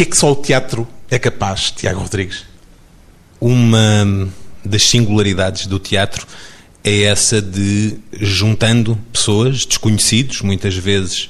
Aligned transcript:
que 0.00 0.04
é 0.04 0.06
que 0.06 0.16
só 0.16 0.32
o 0.32 0.36
teatro 0.36 0.88
é 1.10 1.18
capaz, 1.18 1.72
Tiago 1.72 2.00
Rodrigues? 2.00 2.46
Uma 3.38 4.30
das 4.64 4.84
singularidades 4.84 5.66
do 5.66 5.78
teatro 5.78 6.26
é 6.82 7.02
essa 7.02 7.42
de, 7.42 7.98
juntando 8.18 8.98
pessoas, 9.12 9.66
desconhecidos, 9.66 10.40
muitas 10.40 10.74
vezes 10.74 11.28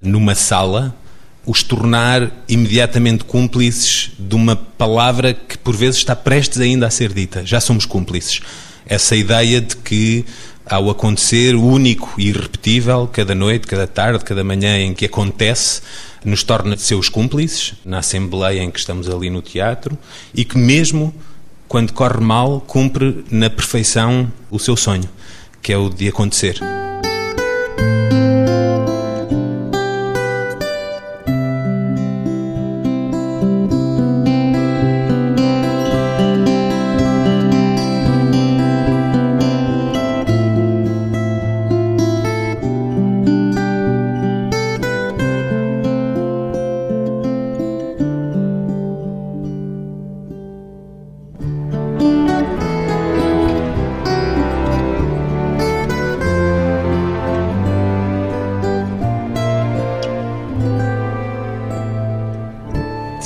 numa 0.00 0.34
sala, 0.34 0.96
os 1.44 1.62
tornar 1.62 2.32
imediatamente 2.48 3.22
cúmplices 3.22 4.12
de 4.18 4.34
uma 4.34 4.56
palavra 4.56 5.34
que 5.34 5.58
por 5.58 5.76
vezes 5.76 5.98
está 5.98 6.16
prestes 6.16 6.58
ainda 6.58 6.86
a 6.86 6.90
ser 6.90 7.12
dita. 7.12 7.44
Já 7.44 7.60
somos 7.60 7.84
cúmplices. 7.84 8.40
Essa 8.86 9.14
ideia 9.14 9.60
de 9.60 9.76
que 9.76 10.24
ao 10.64 10.88
acontecer 10.88 11.54
único 11.54 12.14
e 12.18 12.28
irrepetível, 12.28 13.08
cada 13.12 13.34
noite, 13.34 13.66
cada 13.66 13.86
tarde, 13.86 14.24
cada 14.24 14.42
manhã 14.42 14.78
em 14.78 14.94
que 14.94 15.04
acontece, 15.04 15.82
nos 16.24 16.42
torna 16.42 16.76
seus 16.76 17.08
cúmplices 17.08 17.74
na 17.84 17.98
assembleia 17.98 18.62
em 18.62 18.70
que 18.70 18.78
estamos 18.78 19.08
ali 19.08 19.30
no 19.30 19.42
teatro 19.42 19.96
e 20.34 20.44
que 20.44 20.58
mesmo 20.58 21.14
quando 21.68 21.92
corre 21.92 22.20
mal, 22.20 22.60
cumpre 22.60 23.24
na 23.30 23.50
perfeição 23.50 24.30
o 24.50 24.58
seu 24.58 24.76
sonho, 24.76 25.08
que 25.60 25.72
é 25.72 25.76
o 25.76 25.90
de 25.90 26.08
acontecer. 26.08 26.60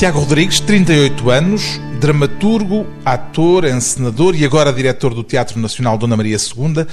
Tiago 0.00 0.20
Rodrigues, 0.20 0.60
38 0.60 1.28
anos, 1.28 1.78
dramaturgo, 2.00 2.86
ator, 3.04 3.66
encenador 3.66 4.34
e 4.34 4.46
agora 4.46 4.72
diretor 4.72 5.12
do 5.12 5.22
Teatro 5.22 5.60
Nacional 5.60 5.98
Dona 5.98 6.16
Maria 6.16 6.38
II. 6.38 6.86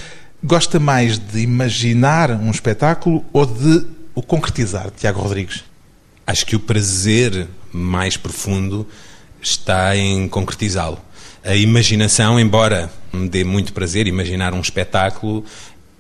Gosta 0.43 0.77
mais 0.77 1.17
de 1.17 1.39
imaginar 1.39 2.31
um 2.31 2.51
espetáculo 2.51 3.23
ou 3.31 3.45
de 3.45 3.87
o 4.13 4.21
concretizar, 4.21 4.91
Tiago 4.91 5.21
Rodrigues? 5.21 5.63
Acho 6.27 6.45
que 6.45 6.57
o 6.57 6.59
prazer 6.59 7.47
mais 7.71 8.17
profundo 8.17 8.85
está 9.41 9.95
em 9.95 10.27
concretizá-lo. 10.27 10.99
A 11.45 11.55
imaginação, 11.55 12.37
embora 12.37 12.91
me 13.13 13.29
dê 13.29 13.45
muito 13.45 13.71
prazer 13.71 14.05
imaginar 14.05 14.53
um 14.53 14.59
espetáculo, 14.59 15.45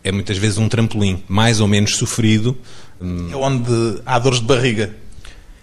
é 0.03 0.11
muitas 0.11 0.37
vezes 0.37 0.57
um 0.57 0.67
trampolim, 0.67 1.23
mais 1.25 1.61
ou 1.61 1.69
menos 1.69 1.95
sofrido. 1.95 2.57
É 3.31 3.35
onde 3.37 4.01
há 4.05 4.19
dores 4.19 4.41
de 4.41 4.45
barriga. 4.45 5.06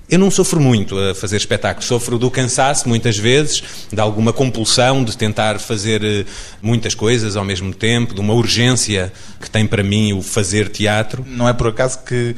Eu 0.08 0.18
não 0.18 0.30
sofro 0.30 0.60
muito 0.60 0.98
a 0.98 1.14
fazer 1.14 1.36
espetáculos, 1.36 1.86
sofro 1.86 2.18
do 2.18 2.30
cansaço 2.30 2.88
muitas 2.88 3.16
vezes, 3.16 3.62
de 3.90 4.00
alguma 4.00 4.32
compulsão 4.32 5.02
de 5.02 5.16
tentar 5.16 5.58
fazer 5.58 6.04
eh, 6.04 6.26
muitas 6.60 6.94
coisas 6.94 7.36
ao 7.36 7.44
mesmo 7.44 7.72
tempo, 7.72 8.14
de 8.14 8.20
uma 8.20 8.34
urgência 8.34 9.12
que 9.40 9.48
tem 9.48 9.66
para 9.66 9.82
mim 9.82 10.12
o 10.12 10.20
fazer 10.20 10.68
teatro. 10.68 11.24
Não 11.26 11.48
é 11.48 11.54
por 11.54 11.68
acaso 11.68 12.00
que 12.04 12.36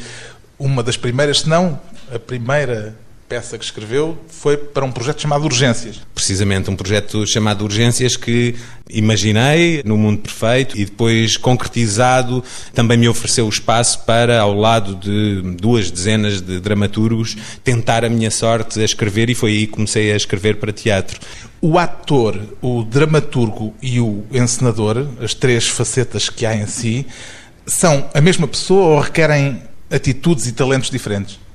uma 0.58 0.82
das 0.82 0.96
primeiras, 0.96 1.40
se 1.40 1.48
não 1.48 1.78
a 2.12 2.18
primeira 2.18 2.94
peça 3.28 3.58
que 3.58 3.64
escreveu 3.64 4.16
foi 4.28 4.56
para 4.56 4.84
um 4.84 4.92
projeto 4.92 5.20
chamado 5.20 5.44
Urgências. 5.44 6.00
Precisamente, 6.14 6.70
um 6.70 6.76
projeto 6.76 7.26
chamado 7.26 7.64
Urgências 7.64 8.16
que 8.16 8.54
imaginei 8.88 9.82
no 9.84 9.96
mundo 9.96 10.20
perfeito 10.20 10.78
e 10.78 10.84
depois 10.84 11.36
concretizado 11.36 12.42
também 12.72 12.96
me 12.96 13.08
ofereceu 13.08 13.46
o 13.46 13.48
espaço 13.48 14.04
para, 14.04 14.40
ao 14.40 14.54
lado 14.54 14.94
de 14.94 15.42
duas 15.60 15.90
dezenas 15.90 16.40
de 16.40 16.60
dramaturgos, 16.60 17.36
tentar 17.64 18.04
a 18.04 18.08
minha 18.08 18.30
sorte 18.30 18.80
a 18.80 18.84
escrever 18.84 19.28
e 19.28 19.34
foi 19.34 19.50
aí 19.50 19.66
que 19.66 19.72
comecei 19.72 20.12
a 20.12 20.16
escrever 20.16 20.56
para 20.56 20.72
teatro. 20.72 21.18
O 21.60 21.78
ator, 21.78 22.40
o 22.62 22.84
dramaturgo 22.84 23.74
e 23.82 23.98
o 23.98 24.24
encenador, 24.30 25.06
as 25.20 25.34
três 25.34 25.66
facetas 25.66 26.28
que 26.28 26.46
há 26.46 26.54
em 26.54 26.66
si, 26.66 27.06
são 27.66 28.08
a 28.14 28.20
mesma 28.20 28.46
pessoa 28.46 28.94
ou 28.94 29.00
requerem 29.00 29.62
atitudes 29.90 30.46
e 30.46 30.52
talentos 30.52 30.90
diferentes? 30.90 31.45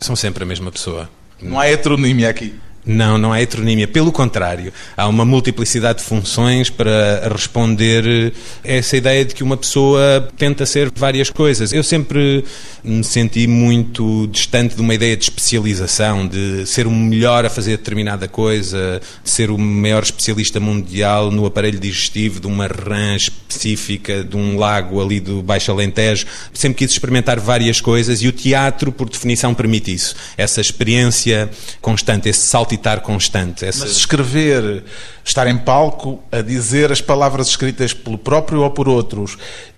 São 0.00 0.16
sempre 0.16 0.42
a 0.42 0.46
mesma 0.46 0.72
pessoa. 0.72 1.08
Não 1.40 1.58
há 1.58 1.66
heteronímia 1.66 2.28
aqui. 2.28 2.54
Não, 2.84 3.18
não 3.18 3.32
há 3.32 3.40
heteronímia. 3.40 3.86
Pelo 3.86 4.10
contrário, 4.10 4.72
há 4.96 5.06
uma 5.06 5.24
multiplicidade 5.24 5.98
de 5.98 6.04
funções 6.04 6.70
para 6.70 7.28
responder 7.30 8.32
essa 8.64 8.96
ideia 8.96 9.24
de 9.24 9.34
que 9.34 9.42
uma 9.42 9.56
pessoa 9.56 10.28
tenta 10.36 10.64
ser 10.64 10.90
várias 10.94 11.28
coisas. 11.28 11.72
Eu 11.72 11.84
sempre 11.84 12.44
me 12.82 13.04
senti 13.04 13.46
muito 13.46 14.26
distante 14.28 14.74
de 14.74 14.80
uma 14.80 14.94
ideia 14.94 15.14
de 15.14 15.24
especialização, 15.24 16.26
de 16.26 16.64
ser 16.66 16.86
o 16.86 16.90
melhor 16.90 17.44
a 17.44 17.50
fazer 17.50 17.72
determinada 17.72 18.26
coisa, 18.26 19.00
de 19.22 19.30
ser 19.30 19.50
o 19.50 19.58
maior 19.58 20.02
especialista 20.02 20.58
mundial 20.58 21.30
no 21.30 21.44
aparelho 21.44 21.78
digestivo 21.78 22.40
de 22.40 22.46
uma 22.46 22.66
rã 22.66 23.14
específica, 23.14 24.24
de 24.24 24.36
um 24.36 24.56
lago 24.56 25.02
ali 25.02 25.20
do 25.20 25.42
Baixo 25.42 25.70
Alentejo. 25.70 26.26
Sempre 26.54 26.78
quis 26.78 26.92
experimentar 26.92 27.38
várias 27.38 27.80
coisas 27.80 28.22
e 28.22 28.28
o 28.28 28.32
teatro, 28.32 28.90
por 28.90 29.08
definição, 29.08 29.52
permite 29.54 29.92
isso. 29.92 30.14
Essa 30.36 30.62
experiência 30.62 31.50
constante, 31.80 32.28
esse 32.28 32.40
saltitar 32.70 33.00
constante. 33.00 33.64
Essa... 33.64 33.84
Mas 33.84 33.96
escrever, 33.96 34.84
estar 35.24 35.46
em 35.48 35.58
palco, 35.58 36.22
a 36.30 36.40
dizer 36.40 36.92
as 36.92 37.00
palavras 37.00 37.48
escritas 37.48 37.92
pelo 37.92 38.16
próprio 38.16 38.62
ou 38.62 38.70
por 38.70 38.88
outros 38.88 39.36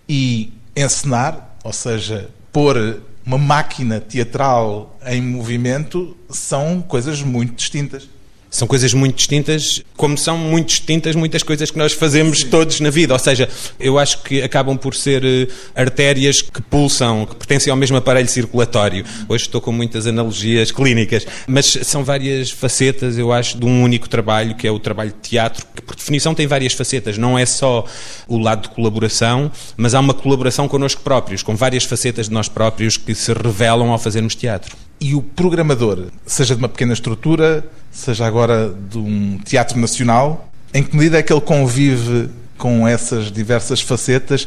e 0.09 0.53
encenar, 0.77 1.57
ou 1.65 1.73
seja, 1.73 2.29
pôr 2.53 3.01
uma 3.25 3.39
máquina 3.39 4.01
teatral 4.01 4.99
em 5.07 5.23
movimento 5.23 6.17
são 6.29 6.83
coisas 6.83 7.23
muito 7.23 7.55
distintas. 7.55 8.09
São 8.53 8.69
coisas 8.69 8.93
muito 8.93 9.17
distintas, 9.17 9.83
como 9.97 10.19
são 10.19 10.37
muito 10.37 10.69
distintas 10.69 11.17
muitas 11.17 11.43
coisas 11.43 11.71
que 11.71 11.79
nós 11.79 11.95
fazemos 11.95 12.41
Sim. 12.41 12.51
todos 12.51 12.81
na 12.81 12.91
vida. 12.91 13.15
Ou 13.15 13.19
seja, 13.19 13.49
eu 13.81 13.99
acho 13.99 14.23
que 14.23 14.43
acabam 14.43 14.77
por 14.77 14.95
ser 14.95 15.25
uh, 15.25 15.53
artérias 15.75 16.43
que 16.43 16.61
pulsam, 16.61 17.25
que 17.25 17.35
pertencem 17.35 17.71
ao 17.71 17.79
mesmo 17.79 17.97
aparelho 17.97 18.29
circulatório. 18.29 19.07
Hoje 19.27 19.45
estou 19.45 19.59
com 19.59 19.73
muitas 19.73 20.07
analogias 20.07 20.71
clínicas, 20.71 21.27
mas 21.47 21.65
são 21.65 22.05
várias 22.05 22.51
facetas, 22.51 23.17
eu 23.17 23.33
acho, 23.33 23.57
de 23.57 23.65
um 23.65 23.83
único 23.83 24.07
trabalho, 24.07 24.55
que 24.55 24.67
é 24.67 24.71
o 24.71 24.79
trabalho 24.79 25.13
de 25.13 25.31
teatro, 25.31 25.65
que 25.75 25.81
por 25.81 25.97
definição 25.97 26.35
tem 26.35 26.47
várias 26.47 26.75
facetas. 26.75 27.17
Não 27.17 27.39
é 27.39 27.47
só 27.47 27.87
o 28.29 28.37
lado 28.37 28.69
de 28.69 28.75
colaboração, 28.75 29.51
mas 29.79 29.95
há 29.95 30.01
uma 30.01 30.13
colaboração 30.13 30.69
connosco 30.69 31.01
próprios, 31.01 31.43
com 31.43 31.57
várias 31.57 31.85
facetas 31.85 32.29
de 32.29 32.35
nós 32.35 32.51
próprios 32.51 32.99
que 32.99 33.15
se 33.15 33.33
revelam 33.33 33.91
ao 33.91 33.99
fazermos 33.99 34.35
teatro. 34.35 34.77
E 35.03 35.17
o 35.17 35.21
programador, 35.21 36.13
seja 36.25 36.55
de 36.55 36.61
uma 36.61 36.69
pequena 36.69 36.93
estrutura, 36.93 37.67
seja 37.91 38.25
agora 38.25 38.73
de 38.89 38.99
um 38.99 39.37
teatro 39.39 39.77
nacional, 39.81 40.49
em 40.73 40.81
que 40.81 40.97
medida 40.97 41.19
é 41.19 41.23
que 41.25 41.33
ele 41.33 41.41
convive 41.41 42.31
com 42.57 42.87
essas 42.87 43.33
diversas 43.33 43.81
facetas 43.81 44.47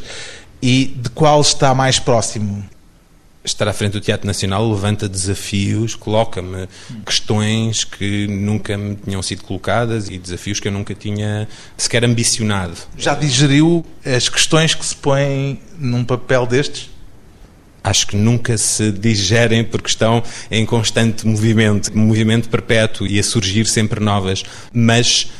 e 0.62 0.86
de 0.96 1.10
qual 1.10 1.42
está 1.42 1.74
mais 1.74 1.98
próximo? 1.98 2.64
Estar 3.44 3.68
à 3.68 3.72
frente 3.74 3.92
do 3.92 4.00
Teatro 4.00 4.26
Nacional 4.26 4.66
levanta 4.66 5.06
desafios, 5.06 5.94
coloca-me 5.94 6.66
questões 7.04 7.84
que 7.84 8.26
nunca 8.26 8.78
me 8.78 8.96
tinham 8.96 9.20
sido 9.20 9.44
colocadas 9.44 10.08
e 10.08 10.18
desafios 10.18 10.58
que 10.58 10.68
eu 10.68 10.72
nunca 10.72 10.94
tinha 10.94 11.46
sequer 11.76 12.02
ambicionado. 12.02 12.72
Já 12.96 13.14
digeriu 13.14 13.84
as 14.02 14.30
questões 14.30 14.74
que 14.74 14.86
se 14.86 14.96
põem 14.96 15.60
num 15.78 16.02
papel 16.02 16.46
destes? 16.46 16.95
Acho 17.86 18.08
que 18.08 18.16
nunca 18.16 18.58
se 18.58 18.90
digerem 18.90 19.62
porque 19.62 19.88
estão 19.88 20.22
em 20.50 20.66
constante 20.66 21.24
movimento, 21.24 21.96
movimento 21.96 22.48
perpétuo 22.48 23.06
e 23.06 23.18
a 23.18 23.22
surgir 23.22 23.64
sempre 23.66 24.00
novas. 24.00 24.42
Mas 24.72 25.30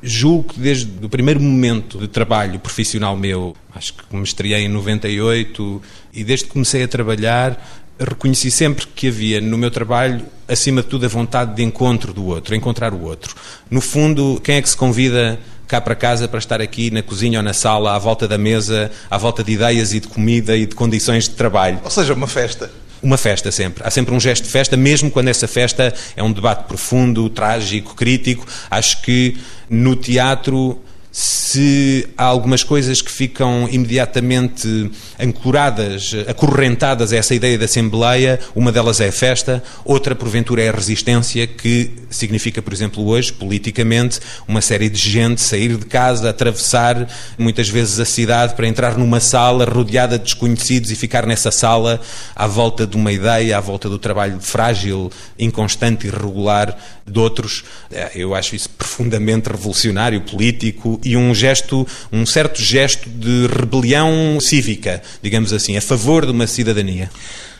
julgo 0.00 0.54
que 0.54 0.60
desde 0.60 1.04
o 1.04 1.08
primeiro 1.08 1.40
momento 1.40 1.98
de 1.98 2.06
trabalho 2.06 2.60
profissional 2.60 3.16
meu, 3.16 3.56
acho 3.74 3.92
que 3.94 4.16
me 4.16 4.22
estreiei 4.22 4.64
em 4.64 4.68
98 4.68 5.82
e 6.14 6.22
desde 6.22 6.46
que 6.46 6.52
comecei 6.52 6.84
a 6.84 6.88
trabalhar, 6.88 7.84
reconheci 7.98 8.52
sempre 8.52 8.86
que 8.86 9.08
havia 9.08 9.40
no 9.40 9.58
meu 9.58 9.70
trabalho, 9.70 10.24
acima 10.46 10.82
de 10.82 10.88
tudo, 10.88 11.06
a 11.06 11.08
vontade 11.08 11.56
de 11.56 11.64
encontro 11.64 12.12
do 12.12 12.24
outro, 12.26 12.54
encontrar 12.54 12.94
o 12.94 13.02
outro. 13.02 13.34
No 13.68 13.80
fundo, 13.80 14.40
quem 14.44 14.56
é 14.56 14.62
que 14.62 14.68
se 14.68 14.76
convida 14.76 15.40
cá 15.66 15.80
para 15.80 15.94
casa 15.94 16.28
para 16.28 16.38
estar 16.38 16.60
aqui 16.60 16.90
na 16.90 17.02
cozinha 17.02 17.38
ou 17.38 17.42
na 17.42 17.52
sala, 17.52 17.94
à 17.94 17.98
volta 17.98 18.28
da 18.28 18.38
mesa, 18.38 18.90
à 19.10 19.18
volta 19.18 19.42
de 19.42 19.52
ideias 19.52 19.92
e 19.92 20.00
de 20.00 20.08
comida 20.08 20.56
e 20.56 20.66
de 20.66 20.74
condições 20.74 21.24
de 21.24 21.30
trabalho. 21.30 21.80
Ou 21.82 21.90
seja, 21.90 22.14
uma 22.14 22.26
festa. 22.26 22.70
Uma 23.02 23.16
festa 23.18 23.52
sempre. 23.52 23.84
Há 23.86 23.90
sempre 23.90 24.14
um 24.14 24.20
gesto 24.20 24.44
de 24.44 24.50
festa, 24.50 24.76
mesmo 24.76 25.10
quando 25.10 25.28
essa 25.28 25.46
festa 25.46 25.92
é 26.16 26.22
um 26.22 26.32
debate 26.32 26.64
profundo, 26.64 27.28
trágico, 27.28 27.94
crítico. 27.94 28.46
Acho 28.70 29.02
que 29.02 29.36
no 29.68 29.94
teatro 29.94 30.80
se 31.18 32.06
há 32.14 32.24
algumas 32.24 32.62
coisas 32.62 33.00
que 33.00 33.10
ficam 33.10 33.66
imediatamente 33.70 34.90
ancoradas, 35.18 36.14
acorrentadas 36.28 37.10
a 37.10 37.16
essa 37.16 37.34
ideia 37.34 37.56
de 37.56 37.64
Assembleia, 37.64 38.38
uma 38.54 38.70
delas 38.70 39.00
é 39.00 39.08
a 39.08 39.12
festa, 39.12 39.64
outra, 39.82 40.14
porventura, 40.14 40.62
é 40.62 40.68
a 40.68 40.72
resistência, 40.72 41.46
que 41.46 41.90
significa, 42.10 42.60
por 42.60 42.70
exemplo, 42.70 43.02
hoje, 43.06 43.32
politicamente, 43.32 44.20
uma 44.46 44.60
série 44.60 44.90
de 44.90 44.98
gente 44.98 45.40
sair 45.40 45.74
de 45.78 45.86
casa, 45.86 46.28
atravessar 46.28 47.08
muitas 47.38 47.70
vezes 47.70 47.98
a 47.98 48.04
cidade 48.04 48.54
para 48.54 48.68
entrar 48.68 48.98
numa 48.98 49.18
sala 49.18 49.64
rodeada 49.64 50.18
de 50.18 50.24
desconhecidos 50.24 50.90
e 50.90 50.96
ficar 50.96 51.24
nessa 51.26 51.50
sala 51.50 51.98
à 52.34 52.46
volta 52.46 52.86
de 52.86 52.94
uma 52.94 53.10
ideia, 53.10 53.56
à 53.56 53.60
volta 53.60 53.88
do 53.88 53.98
trabalho 53.98 54.38
frágil, 54.38 55.10
inconstante 55.38 56.04
e 56.04 56.10
irregular 56.10 56.76
de 57.06 57.18
outros. 57.18 57.64
É, 57.90 58.10
eu 58.14 58.34
acho 58.34 58.54
isso 58.54 58.68
profundamente 58.68 59.48
revolucionário, 59.48 60.20
político 60.20 61.00
e 61.06 61.16
um 61.16 61.32
gesto, 61.32 61.86
um 62.12 62.26
certo 62.26 62.60
gesto 62.60 63.08
de 63.08 63.46
rebelião 63.46 64.40
cívica, 64.40 65.00
digamos 65.22 65.52
assim, 65.52 65.76
a 65.76 65.80
favor 65.80 66.26
de 66.26 66.32
uma 66.32 66.48
cidadania. 66.48 67.08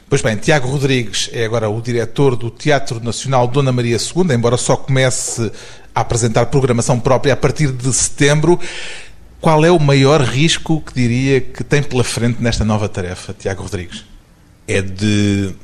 Pois 0.09 0.21
bem, 0.21 0.37
Tiago 0.37 0.69
Rodrigues 0.69 1.31
é 1.33 1.45
agora 1.45 1.69
o 1.69 1.81
diretor 1.81 2.35
do 2.35 2.51
Teatro 2.51 2.99
Nacional 3.03 3.47
Dona 3.47 3.71
Maria 3.71 3.97
II, 3.97 4.35
embora 4.35 4.57
só 4.57 4.77
comece 4.77 5.51
a 5.95 6.01
apresentar 6.01 6.47
programação 6.47 6.99
própria 6.99 7.35
a 7.35 7.37
partir 7.37 7.71
de 7.71 7.93
setembro. 7.93 8.59
Qual 9.41 9.65
é 9.65 9.71
o 9.71 9.79
maior 9.79 10.23
risco 10.23 10.81
que 10.81 10.93
diria 10.93 11.41
que 11.41 11.63
tem 11.63 11.85
pela 11.85 12.03
frente 12.03 12.43
nesta 12.43 12.65
nova 12.65 12.89
tarefa, 12.89 13.33
Tiago 13.33 13.63
Rodrigues? 13.63 14.05
É 14.67 14.83
de 14.83 15.55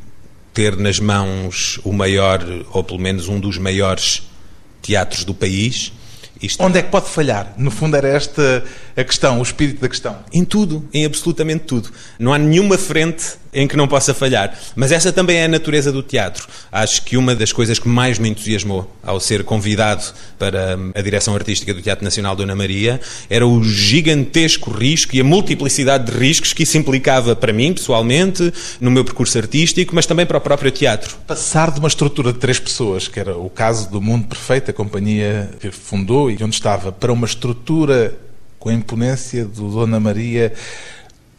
ter 0.55 0.76
nas 0.76 1.00
mãos 1.00 1.81
o 1.82 1.93
maior, 1.93 2.44
ou 2.73 2.85
pelo 2.85 3.00
menos 3.00 3.26
um 3.26 3.40
dos 3.40 3.58
maiores 3.58 4.23
teatros 4.81 5.25
do 5.25 5.35
país 5.35 5.93
isto... 6.42 6.62
Onde 6.62 6.78
é 6.78 6.82
que 6.82 6.90
pode 6.90 7.08
falhar? 7.08 7.54
No 7.56 7.70
fundo 7.70 7.96
era 7.96 8.08
esta 8.08 8.64
a 8.96 9.04
questão, 9.04 9.38
o 9.38 9.42
espírito 9.42 9.80
da 9.80 9.88
questão. 9.88 10.18
Em 10.32 10.44
tudo, 10.44 10.88
em 10.92 11.04
absolutamente 11.04 11.64
tudo. 11.64 11.90
Não 12.18 12.32
há 12.32 12.38
nenhuma 12.38 12.76
frente 12.76 13.36
em 13.52 13.69
que 13.69 13.76
não 13.76 13.87
possa 13.87 14.14
falhar. 14.14 14.58
Mas 14.75 14.93
essa 14.93 15.12
também 15.12 15.37
é 15.37 15.44
a 15.44 15.49
natureza 15.49 15.93
do 15.93 16.02
teatro. 16.02 16.49
Acho 16.70 17.02
que 17.02 17.16
uma 17.16 17.34
das 17.34 17.52
coisas 17.52 17.78
que 17.78 17.88
mais 17.88 18.19
me 18.19 18.31
entusiasmou 18.31 18.90
ao 19.02 19.20
ser 19.20 19.44
convidado 19.44 20.04
para 20.38 20.78
a 20.94 21.02
direção 21.02 21.34
artística 21.34 21.75
do 21.75 21.82
Teatro 21.82 22.04
Nacional 22.04 22.34
Dona 22.34 22.54
Maria 22.54 23.00
era 23.28 23.46
o 23.46 23.62
gigantesco 23.62 24.70
risco 24.70 25.14
e 25.14 25.20
a 25.20 25.25
multiplicidade 25.25 26.10
de 26.10 26.19
riscos 26.19 26.52
que 26.52 26.62
isso 26.62 26.78
implicava 26.78 27.37
para 27.37 27.52
mim, 27.52 27.75
pessoalmente, 27.75 28.52
no 28.81 28.90
meu 28.90 29.04
percurso 29.04 29.37
artístico, 29.37 29.94
mas 29.94 30.06
também 30.06 30.25
para 30.25 30.38
o 30.38 30.40
próprio 30.40 30.70
teatro. 30.70 31.16
Passar 31.26 31.70
de 31.70 31.78
uma 31.78 31.88
estrutura 31.88 32.32
de 32.32 32.38
três 32.38 32.58
pessoas, 32.58 33.06
que 33.06 33.20
era 33.20 33.37
o 33.37 33.50
caso 33.50 33.90
do 33.90 34.00
Mundo 34.00 34.26
Perfeito, 34.28 34.70
a 34.70 34.75
companhia 34.75 35.50
que 35.60 35.70
fundou 35.70 36.31
e 36.31 36.34
onde 36.43 36.54
estava, 36.54 36.90
para 36.90 37.12
uma 37.12 37.26
estrutura 37.26 38.14
com 38.58 38.69
a 38.69 38.72
imponência 38.72 39.44
do 39.44 39.70
Dona 39.70 39.99
Maria, 39.99 40.52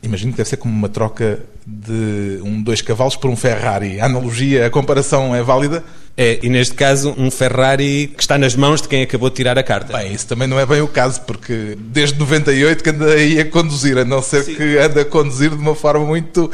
imagino 0.04 0.32
que 0.32 0.38
deve 0.38 0.50
ser 0.50 0.58
como 0.58 0.74
uma 0.74 0.90
troca 0.90 1.40
de 1.66 2.40
um 2.44 2.62
dois 2.62 2.82
cavalos 2.82 3.16
por 3.16 3.30
um 3.30 3.36
Ferrari. 3.36 4.00
A 4.00 4.06
analogia, 4.06 4.68
a 4.68 4.70
comparação 4.70 5.34
é 5.34 5.42
válida? 5.42 5.84
É, 6.16 6.40
e 6.44 6.50
neste 6.50 6.76
caso, 6.76 7.16
um 7.18 7.32
Ferrari 7.32 8.14
que 8.16 8.22
está 8.22 8.38
nas 8.38 8.56
mãos 8.56 8.84
de 8.84 8.88
quem 8.88 9.02
acabou 9.02 9.32
de 9.32 9.36
tirar 9.36 9.58
a 9.58 9.64
carta. 9.64 9.98
Bem, 9.98 10.14
isso 10.14 10.28
também 10.28 10.48
não 10.48 10.60
é 10.60 10.66
bem 10.66 10.80
o 10.80 10.88
caso, 10.88 11.22
porque 11.22 11.76
desde 11.80 12.20
98 12.20 12.84
que 12.84 12.90
anda 12.92 13.14
aí 13.14 13.40
a 13.40 13.46
conduzir, 13.46 13.98
a 13.98 14.06
não 14.06 14.22
ser 14.22 14.44
Sim. 14.44 14.54
que 14.54 14.78
anda 14.78 15.02
a 15.02 15.06
conduzir 15.06 15.50
de 15.50 15.56
uma 15.56 15.74
forma 15.74 16.06
muito 16.06 16.52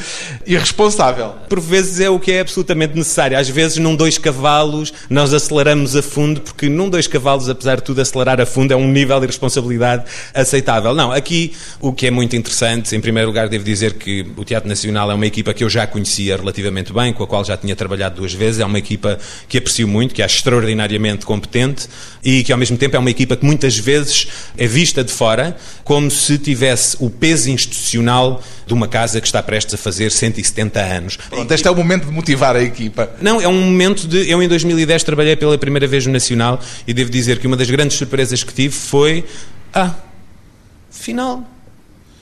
irresponsável. 0.48 1.34
Por 1.50 1.60
vezes 1.60 2.00
é 2.00 2.10
o 2.10 2.18
que 2.18 2.32
é 2.32 2.40
absolutamente 2.40 2.96
necessário. 2.96 3.38
Às 3.38 3.50
vezes, 3.50 3.78
num 3.80 3.98
dois 3.98 4.18
cavalos, 4.18 4.94
nós 5.10 5.34
aceleramos 5.34 5.94
a 5.94 6.02
fundo, 6.02 6.40
porque 6.40 6.70
num 6.70 6.90
dois 6.90 7.06
cavalos, 7.06 7.50
apesar 7.50 7.76
de 7.78 7.84
tudo, 7.84 8.00
acelerar 8.00 8.40
a 8.40 8.46
fundo 8.46 8.72
é 8.72 8.78
um 8.78 8.88
nível 8.88 9.20
de 9.20 9.26
responsabilidade 9.26 10.06
aceitável. 10.34 10.96
Não, 10.96 11.12
aqui 11.12 11.52
o 11.82 11.92
que 11.92 12.08
é 12.08 12.12
muito 12.12 12.34
interessante, 12.34 12.96
em 12.96 13.02
primeiro 13.02 13.28
lugar, 13.28 13.50
devo 13.50 13.66
dizer 13.66 13.96
que 13.96 14.26
o 14.38 14.46
Teatro 14.46 14.70
Nacional 14.70 15.12
é 15.12 15.14
uma 15.14 15.26
equipa 15.26 15.54
que 15.54 15.66
eu 15.66 15.70
já 15.70 15.86
conhecia 15.86 16.38
relativamente 16.38 16.94
bem, 16.94 17.12
com 17.12 17.24
a 17.24 17.28
qual 17.28 17.44
já 17.44 17.58
tinha 17.58 17.76
trabalhado 17.76 18.16
duas 18.16 18.34
vezes. 18.34 18.62
É 18.62 18.66
uma 18.66 18.80
equipa 18.80 19.20
que 19.50 19.58
aprecio 19.58 19.88
muito, 19.88 20.14
que 20.14 20.22
é 20.22 20.26
extraordinariamente 20.26 21.26
competente 21.26 21.90
e 22.24 22.44
que 22.44 22.52
ao 22.52 22.58
mesmo 22.58 22.78
tempo 22.78 22.96
é 22.96 23.00
uma 23.00 23.10
equipa 23.10 23.36
que 23.36 23.44
muitas 23.44 23.78
vezes 23.78 24.28
é 24.56 24.68
vista 24.68 25.04
de 25.04 25.12
fora 25.12 25.58
como 25.84 26.10
se 26.12 26.38
tivesse 26.38 26.96
o 27.00 27.10
peso 27.10 27.50
institucional 27.50 28.42
de 28.68 28.74
uma 28.74 28.88
casa 28.88 29.20
que 29.20 29.26
está 29.26 29.42
prestes 29.42 29.74
a 29.74 29.78
fazer 29.78 30.12
170 30.12 30.80
anos. 30.80 31.18
Pronto, 31.18 31.52
este 31.52 31.68
é 31.68 31.72
o 31.72 31.76
momento 31.76 32.06
de 32.06 32.12
motivar 32.12 32.56
a 32.56 32.62
equipa. 32.62 33.10
Não, 33.20 33.42
é 33.42 33.48
um 33.48 33.60
momento 33.60 34.08
de. 34.08 34.30
Eu 34.30 34.42
em 34.44 34.48
2010 34.48 35.04
trabalhei 35.04 35.36
pela 35.36 35.58
primeira 35.58 35.88
vez 35.88 36.06
no 36.06 36.14
Nacional 36.14 36.62
e 36.88 36.94
devo 36.94 37.10
dizer 37.10 37.40
que 37.40 37.48
uma 37.48 37.58
das 37.58 37.70
grandes 37.70 37.98
surpresas 37.98 38.44
que 38.44 38.54
tive 38.54 38.76
foi. 38.76 39.26
Ah, 39.74 39.96
afinal, 40.92 41.48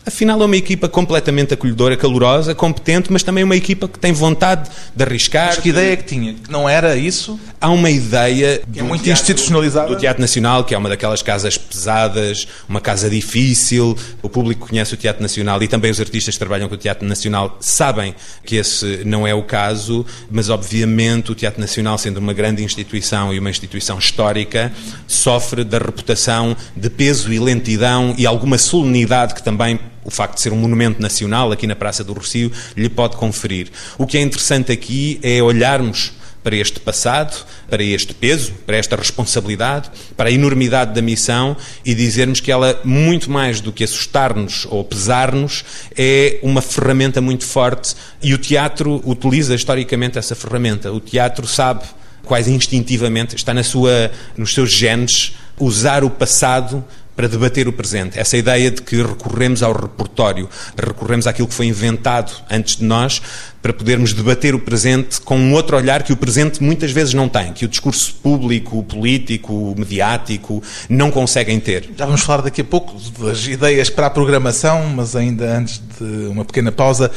Afinal, 0.08 0.42
é 0.42 0.46
uma 0.46 0.56
equipa 0.56 0.88
completamente 0.88 1.54
acolhedora, 1.54 1.98
calorosa, 1.98 2.56
competente, 2.56 3.12
mas 3.12 3.24
também 3.24 3.44
uma 3.44 3.58
equipa 3.58 3.90
que 3.90 4.00
tem 4.00 4.14
vontade 4.14 4.70
de 4.96 5.04
arriscar. 5.04 5.48
Mas 5.48 5.58
que 5.58 5.68
ideia 5.68 5.92
é 5.92 5.96
que 5.98 6.06
tinha? 6.06 6.34
Que 6.34 6.50
não 6.50 6.68
era 6.68 6.96
isso? 6.96 7.38
Há 7.60 7.70
uma 7.70 7.90
ideia 7.90 8.62
que 8.72 8.80
é 8.80 8.84
muito 8.84 9.04
teatro, 9.04 9.22
institucionalizada 9.22 9.90
do 9.90 9.98
Teatro 9.98 10.22
Nacional, 10.22 10.64
que 10.64 10.74
é 10.74 10.78
uma 10.78 10.88
daquelas 10.88 11.22
casas 11.22 11.58
pesadas, 11.58 12.48
uma 12.70 12.80
casa 12.80 13.10
difícil. 13.10 13.98
O 14.22 14.30
público 14.30 14.70
conhece 14.70 14.94
o 14.94 14.98
Teatro 14.98 15.22
Nacional 15.22 15.62
e 15.62 15.68
também 15.68 15.92
os 15.92 16.00
artistas 16.00 16.36
que 16.36 16.40
trabalham 16.40 16.70
com 16.70 16.76
o 16.76 16.78
Teatro 16.78 17.06
Nacional 17.06 17.58
sabem 17.60 18.16
que 18.46 18.56
esse 18.56 19.02
não 19.04 19.28
é 19.28 19.34
o 19.34 19.44
caso, 19.44 20.06
mas 20.32 20.50
obviamente 20.50 21.34
o 21.34 21.36
Teatro 21.36 21.60
Nacional, 21.60 21.98
sendo 21.98 22.22
uma 22.22 22.32
grande 22.32 22.64
instituição 22.64 23.34
e 23.34 23.40
uma 23.40 23.50
instituição 23.50 24.00
histórica, 24.00 24.72
sofre 25.06 25.66
da 25.66 25.80
reputação 25.80 26.56
de 26.78 26.90
peso 26.90 27.34
e 27.34 27.40
lentidão 27.40 28.16
e 28.18 28.26
alguma 28.26 28.58
solenidade 28.58 29.36
que 29.36 29.44
também 29.44 29.78
o 30.08 30.12
facto 30.12 30.36
de 30.36 30.42
ser 30.42 30.54
um 30.54 30.58
monumento 30.58 31.02
nacional 31.02 31.52
aqui 31.52 31.68
na 31.68 31.76
Praça 31.76 32.02
do 32.02 32.14
Rocio 32.14 32.50
lhe 32.78 32.88
pode 32.88 33.18
conferir. 33.18 33.70
O 33.98 34.08
que 34.08 34.18
é 34.18 34.22
interessante 34.22 34.72
aqui 34.72 35.20
é 35.22 35.44
olharmos 35.44 36.14
para 36.42 36.56
este 36.56 36.80
passado, 36.80 37.46
para 37.70 37.84
este 37.84 38.14
peso, 38.14 38.54
para 38.66 38.78
esta 38.78 38.96
responsabilidade, 38.96 39.92
para 40.16 40.30
a 40.30 40.32
enormidade 40.32 40.94
da 40.94 41.02
missão 41.02 41.58
e 41.84 41.94
dizermos 41.94 42.40
que 42.40 42.50
ela, 42.50 42.80
muito 42.86 43.30
mais 43.30 43.60
do 43.60 43.74
que 43.74 43.84
assustar-nos 43.84 44.66
ou 44.70 44.82
pesar-nos, 44.82 45.66
é 45.98 46.40
uma 46.42 46.62
ferramenta 46.62 47.20
muito 47.20 47.44
forte 47.44 47.94
e 48.24 48.34
o 48.34 48.38
teatro 48.38 49.02
utiliza 49.06 49.54
historicamente 49.54 50.18
essa 50.18 50.36
ferramenta. 50.36 50.90
O 50.90 51.02
teatro 51.02 51.46
sabe, 51.46 51.84
quase 52.24 52.50
instintivamente, 52.50 53.36
está 53.36 53.54
na 53.54 53.64
sua, 53.64 54.10
nos 54.38 54.54
seus 54.54 54.72
genes, 54.72 55.34
usar 55.60 56.06
o 56.06 56.10
passado 56.10 56.82
para 57.18 57.28
debater 57.28 57.68
o 57.68 57.74
presente. 57.74 58.20
Essa 58.20 58.38
ideia 58.38 58.70
de 58.70 58.84
que 58.84 59.02
recorremos 59.02 59.64
ao 59.64 59.74
repertório, 59.74 60.48
recorremos 60.78 61.26
àquilo 61.26 61.48
que 61.48 61.54
foi 61.56 61.66
inventado 61.66 62.32
antes 62.48 62.76
de 62.76 62.86
nós, 62.86 63.20
para 63.60 63.74
podermos 63.74 64.14
debater 64.14 64.54
o 64.54 64.60
presente 64.60 65.20
com 65.20 65.36
um 65.36 65.52
outro 65.52 65.76
olhar 65.76 66.04
que 66.04 66.14
o 66.14 66.16
presente 66.16 66.62
muitas 66.62 66.92
vezes 66.92 67.16
não 67.16 67.28
tem, 67.28 67.54
que 67.54 67.66
o 67.66 67.68
discurso 67.68 68.14
público, 68.22 68.84
político, 68.84 69.74
mediático 69.76 70.62
não 70.88 71.10
conseguem 71.10 71.60
ter. 71.60 71.90
Já 71.98 72.06
vamos 72.06 72.22
falar 72.22 72.44
daqui 72.44 72.62
a 72.62 72.64
pouco 72.64 72.96
das 73.20 73.48
ideias 73.48 73.90
para 73.90 74.06
a 74.06 74.10
programação, 74.12 74.86
mas 74.96 75.16
ainda 75.16 75.58
antes 75.58 75.82
de 76.00 76.28
uma 76.28 76.46
pequena 76.46 76.72
pausa, 76.72 77.10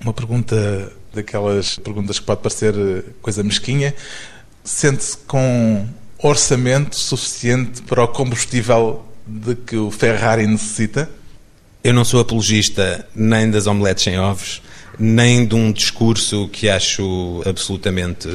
uma 0.00 0.14
pergunta 0.14 0.90
daquelas 1.12 1.78
perguntas 1.78 2.18
que 2.18 2.24
pode 2.24 2.40
parecer 2.40 2.74
coisa 3.20 3.42
mesquinha. 3.42 3.94
Sente-se 4.64 5.18
com 5.26 5.86
orçamento 6.18 6.96
suficiente 6.96 7.82
para 7.82 8.02
o 8.02 8.08
combustível 8.08 9.04
de 9.26 9.56
que 9.56 9.76
o 9.76 9.90
Ferrari 9.90 10.46
necessita? 10.46 11.10
Eu 11.82 11.92
não 11.92 12.04
sou 12.04 12.20
apologista 12.20 13.06
nem 13.14 13.50
das 13.50 13.66
omeletes 13.66 14.04
sem 14.04 14.18
ovos, 14.18 14.62
nem 14.98 15.46
de 15.46 15.54
um 15.54 15.72
discurso 15.72 16.48
que 16.48 16.68
acho 16.68 17.42
absolutamente 17.44 18.28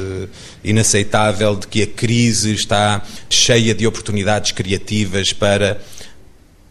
inaceitável 0.62 1.56
de 1.56 1.66
que 1.66 1.82
a 1.82 1.86
crise 1.86 2.52
está 2.54 3.02
cheia 3.28 3.74
de 3.74 3.86
oportunidades 3.86 4.52
criativas 4.52 5.32
para. 5.32 5.80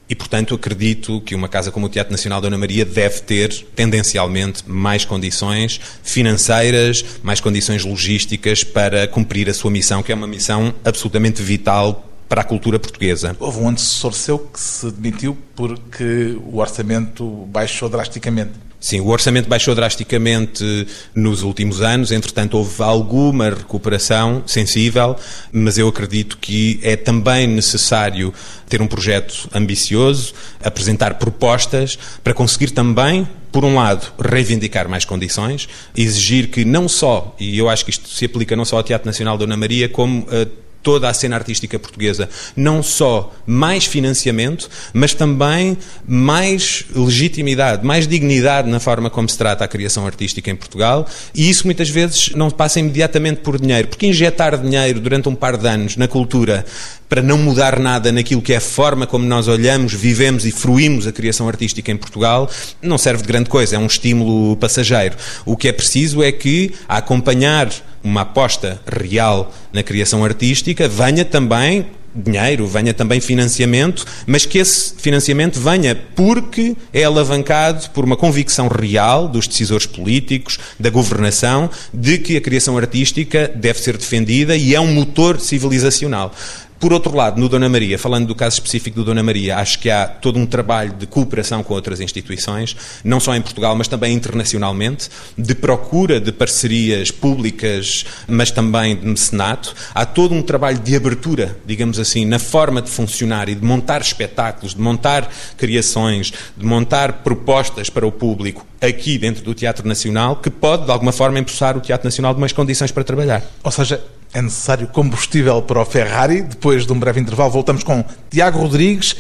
E, 0.07 0.15
portanto, 0.15 0.53
acredito 0.53 1.21
que 1.21 1.33
uma 1.33 1.47
casa 1.47 1.71
como 1.71 1.85
o 1.85 1.89
Teatro 1.89 2.11
Nacional 2.11 2.41
Dona 2.41 2.57
Maria 2.57 2.83
deve 2.83 3.21
ter, 3.21 3.49
tendencialmente, 3.73 4.63
mais 4.67 5.05
condições 5.05 5.79
financeiras, 6.03 7.05
mais 7.23 7.39
condições 7.39 7.85
logísticas 7.85 8.61
para 8.61 9.07
cumprir 9.07 9.49
a 9.49 9.53
sua 9.53 9.71
missão, 9.71 10.03
que 10.03 10.11
é 10.11 10.15
uma 10.15 10.27
missão 10.27 10.73
absolutamente 10.83 11.41
vital 11.41 12.10
para 12.31 12.39
a 12.39 12.45
cultura 12.45 12.79
portuguesa. 12.79 13.35
Houve 13.41 13.59
um 13.59 13.67
antecessor 13.67 14.13
seu 14.13 14.39
que 14.39 14.57
se 14.57 14.89
demitiu 14.89 15.37
porque 15.53 16.37
o 16.45 16.59
orçamento 16.59 17.25
baixou 17.47 17.89
drasticamente. 17.89 18.53
Sim, 18.79 19.01
o 19.01 19.09
orçamento 19.09 19.49
baixou 19.49 19.75
drasticamente 19.75 20.87
nos 21.13 21.43
últimos 21.43 21.81
anos, 21.81 22.09
entretanto 22.09 22.57
houve 22.57 22.81
alguma 22.81 23.49
recuperação 23.49 24.43
sensível, 24.47 25.17
mas 25.51 25.77
eu 25.77 25.89
acredito 25.89 26.37
que 26.37 26.79
é 26.81 26.95
também 26.95 27.47
necessário 27.47 28.33
ter 28.69 28.81
um 28.81 28.87
projeto 28.87 29.49
ambicioso, 29.53 30.33
apresentar 30.63 31.15
propostas 31.15 31.99
para 32.23 32.33
conseguir 32.33 32.71
também 32.71 33.27
por 33.51 33.65
um 33.65 33.75
lado, 33.75 34.13
reivindicar 34.17 34.87
mais 34.87 35.03
condições, 35.03 35.67
exigir 35.97 36.47
que 36.47 36.63
não 36.63 36.87
só, 36.87 37.35
e 37.37 37.57
eu 37.57 37.67
acho 37.67 37.83
que 37.83 37.91
isto 37.91 38.07
se 38.07 38.23
aplica 38.23 38.55
não 38.55 38.63
só 38.63 38.77
ao 38.77 38.83
Teatro 38.83 39.05
Nacional 39.05 39.37
Dona 39.37 39.57
Maria, 39.57 39.89
como 39.89 40.25
a 40.31 40.70
toda 40.83 41.09
a 41.09 41.13
cena 41.13 41.35
artística 41.35 41.77
portuguesa. 41.79 42.29
Não 42.55 42.81
só 42.81 43.33
mais 43.45 43.85
financiamento, 43.85 44.69
mas 44.93 45.13
também 45.13 45.77
mais 46.07 46.85
legitimidade, 46.95 47.85
mais 47.85 48.07
dignidade 48.07 48.69
na 48.69 48.79
forma 48.79 49.09
como 49.09 49.27
se 49.27 49.37
trata 49.37 49.63
a 49.63 49.67
criação 49.67 50.05
artística 50.05 50.49
em 50.49 50.55
Portugal. 50.55 51.07
E 51.33 51.49
isso 51.49 51.65
muitas 51.65 51.89
vezes 51.89 52.31
não 52.35 52.49
passa 52.49 52.79
imediatamente 52.79 53.41
por 53.41 53.59
dinheiro, 53.59 53.87
porque 53.87 54.07
injetar 54.07 54.57
dinheiro 54.57 54.99
durante 54.99 55.29
um 55.29 55.35
par 55.35 55.57
de 55.57 55.67
anos 55.67 55.97
na 55.97 56.07
cultura 56.07 56.65
para 57.11 57.21
não 57.21 57.37
mudar 57.37 57.77
nada 57.77 58.09
naquilo 58.09 58.41
que 58.41 58.53
é 58.53 58.55
a 58.55 58.61
forma 58.61 59.05
como 59.05 59.25
nós 59.25 59.49
olhamos, 59.49 59.93
vivemos 59.93 60.45
e 60.45 60.51
fruímos 60.51 61.05
a 61.05 61.11
criação 61.11 61.45
artística 61.45 61.91
em 61.91 61.97
Portugal, 61.97 62.49
não 62.81 62.97
serve 62.97 63.23
de 63.23 63.27
grande 63.27 63.49
coisa, 63.49 63.75
é 63.75 63.79
um 63.79 63.85
estímulo 63.85 64.55
passageiro. 64.55 65.17
O 65.45 65.57
que 65.57 65.67
é 65.67 65.73
preciso 65.73 66.23
é 66.23 66.31
que, 66.31 66.71
a 66.87 66.99
acompanhar 66.99 67.69
uma 68.01 68.21
aposta 68.21 68.79
real 68.87 69.53
na 69.73 69.83
criação 69.83 70.23
artística, 70.23 70.87
venha 70.87 71.25
também 71.25 71.85
dinheiro, 72.15 72.65
venha 72.65 72.93
também 72.93 73.19
financiamento, 73.19 74.05
mas 74.25 74.45
que 74.45 74.57
esse 74.57 74.93
financiamento 74.97 75.59
venha 75.59 75.95
porque 76.15 76.77
é 76.93 77.03
alavancado 77.03 77.89
por 77.89 78.05
uma 78.05 78.15
convicção 78.15 78.69
real 78.69 79.27
dos 79.27 79.47
decisores 79.47 79.85
políticos, 79.85 80.57
da 80.79 80.89
governação, 80.89 81.69
de 81.93 82.17
que 82.17 82.37
a 82.37 82.41
criação 82.41 82.77
artística 82.77 83.51
deve 83.53 83.79
ser 83.79 83.97
defendida 83.97 84.55
e 84.55 84.73
é 84.73 84.79
um 84.79 84.93
motor 84.93 85.41
civilizacional. 85.41 86.33
Por 86.81 86.91
outro 86.93 87.15
lado, 87.15 87.39
no 87.39 87.47
Dona 87.47 87.69
Maria, 87.69 87.99
falando 87.99 88.25
do 88.25 88.33
caso 88.33 88.55
específico 88.55 88.95
do 88.95 89.05
Dona 89.05 89.21
Maria, 89.21 89.57
acho 89.57 89.77
que 89.77 89.87
há 89.87 90.07
todo 90.07 90.39
um 90.39 90.47
trabalho 90.47 90.91
de 90.93 91.05
cooperação 91.05 91.61
com 91.61 91.75
outras 91.75 92.01
instituições, 92.01 92.75
não 93.03 93.19
só 93.19 93.35
em 93.35 93.41
Portugal, 93.41 93.75
mas 93.75 93.87
também 93.87 94.15
internacionalmente, 94.15 95.07
de 95.37 95.53
procura 95.53 96.19
de 96.19 96.31
parcerias 96.31 97.11
públicas, 97.11 98.03
mas 98.27 98.49
também 98.49 98.95
de 98.95 99.05
mecenato. 99.05 99.75
Há 99.93 100.07
todo 100.07 100.33
um 100.33 100.41
trabalho 100.41 100.79
de 100.79 100.95
abertura, 100.95 101.55
digamos 101.67 101.99
assim, 101.99 102.25
na 102.25 102.39
forma 102.39 102.81
de 102.81 102.89
funcionar 102.89 103.47
e 103.47 103.53
de 103.53 103.63
montar 103.63 104.01
espetáculos, 104.01 104.73
de 104.73 104.81
montar 104.81 105.31
criações, 105.57 106.33
de 106.57 106.65
montar 106.65 107.21
propostas 107.21 107.91
para 107.91 108.07
o 108.07 108.11
público 108.11 108.65
aqui 108.81 109.19
dentro 109.19 109.43
do 109.43 109.53
Teatro 109.53 109.87
Nacional, 109.87 110.37
que 110.37 110.49
pode, 110.49 110.85
de 110.85 110.91
alguma 110.91 111.11
forma, 111.11 111.37
impulsar 111.37 111.77
o 111.77 111.79
Teatro 111.79 112.07
Nacional 112.07 112.33
de 112.33 112.39
umas 112.39 112.51
condições 112.51 112.91
para 112.91 113.03
trabalhar. 113.03 113.43
Ou 113.63 113.71
seja, 113.71 114.01
é 114.33 114.41
necessário 114.41 114.87
combustível 114.87 115.61
para 115.61 115.81
o 115.81 115.85
Ferrari. 115.85 116.41
Depois 116.41 116.85
de 116.85 116.93
um 116.93 116.99
breve 116.99 117.19
intervalo, 117.19 117.51
voltamos 117.51 117.83
com 117.83 118.03
Tiago 118.29 118.59
Rodrigues, 118.59 119.15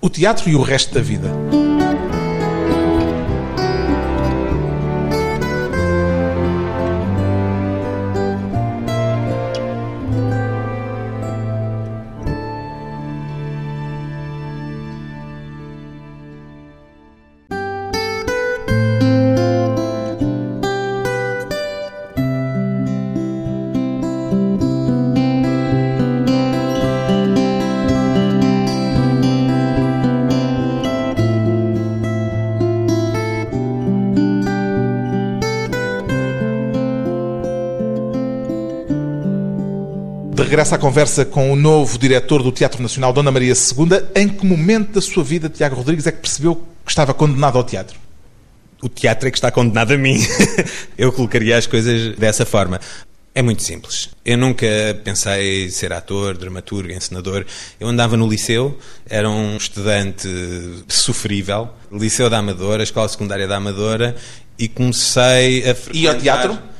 o 0.00 0.08
teatro 0.08 0.48
e 0.48 0.54
o 0.54 0.62
resto 0.62 0.94
da 0.94 1.00
vida. 1.00 1.30
Regressa 40.52 40.74
à 40.74 40.78
conversa 40.78 41.24
com 41.24 41.50
o 41.50 41.56
novo 41.56 41.96
diretor 41.96 42.42
do 42.42 42.52
Teatro 42.52 42.82
Nacional, 42.82 43.10
Dona 43.10 43.30
Maria 43.30 43.54
II. 43.54 44.04
Em 44.14 44.28
que 44.28 44.44
momento 44.44 44.92
da 44.92 45.00
sua 45.00 45.24
vida, 45.24 45.48
Tiago 45.48 45.76
Rodrigues, 45.76 46.06
é 46.06 46.12
que 46.12 46.18
percebeu 46.18 46.56
que 46.84 46.90
estava 46.90 47.14
condenado 47.14 47.56
ao 47.56 47.64
teatro? 47.64 47.98
O 48.82 48.86
teatro 48.86 49.28
é 49.28 49.30
que 49.30 49.38
está 49.38 49.50
condenado 49.50 49.94
a 49.94 49.96
mim. 49.96 50.18
Eu 50.98 51.10
colocaria 51.10 51.56
as 51.56 51.66
coisas 51.66 52.14
dessa 52.18 52.44
forma. 52.44 52.78
É 53.34 53.40
muito 53.40 53.62
simples. 53.62 54.10
Eu 54.26 54.36
nunca 54.36 54.66
pensei 55.02 55.70
ser 55.70 55.90
ator, 55.90 56.36
dramaturgo, 56.36 56.92
encenador. 56.92 57.46
Eu 57.80 57.88
andava 57.88 58.14
no 58.14 58.28
liceu, 58.28 58.78
era 59.08 59.30
um 59.30 59.56
estudante 59.56 60.28
sofrível, 60.86 61.70
Liceu 61.90 62.28
da 62.28 62.36
Amadora, 62.36 62.82
Escola 62.82 63.08
Secundária 63.08 63.48
da 63.48 63.56
Amadora, 63.56 64.14
e 64.58 64.68
comecei 64.68 65.60
a 65.60 65.74
frequentar... 65.74 65.98
E 65.98 66.08
ao 66.08 66.18
teatro? 66.18 66.71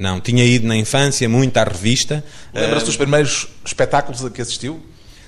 Não, 0.00 0.18
tinha 0.18 0.42
ido 0.42 0.66
na 0.66 0.74
infância 0.74 1.28
muito 1.28 1.58
à 1.58 1.62
revista. 1.62 2.24
Lembra-se 2.54 2.86
dos 2.86 2.96
primeiros 2.96 3.48
espetáculos 3.62 4.24
a 4.24 4.30
que 4.30 4.40
assistiu? 4.40 4.80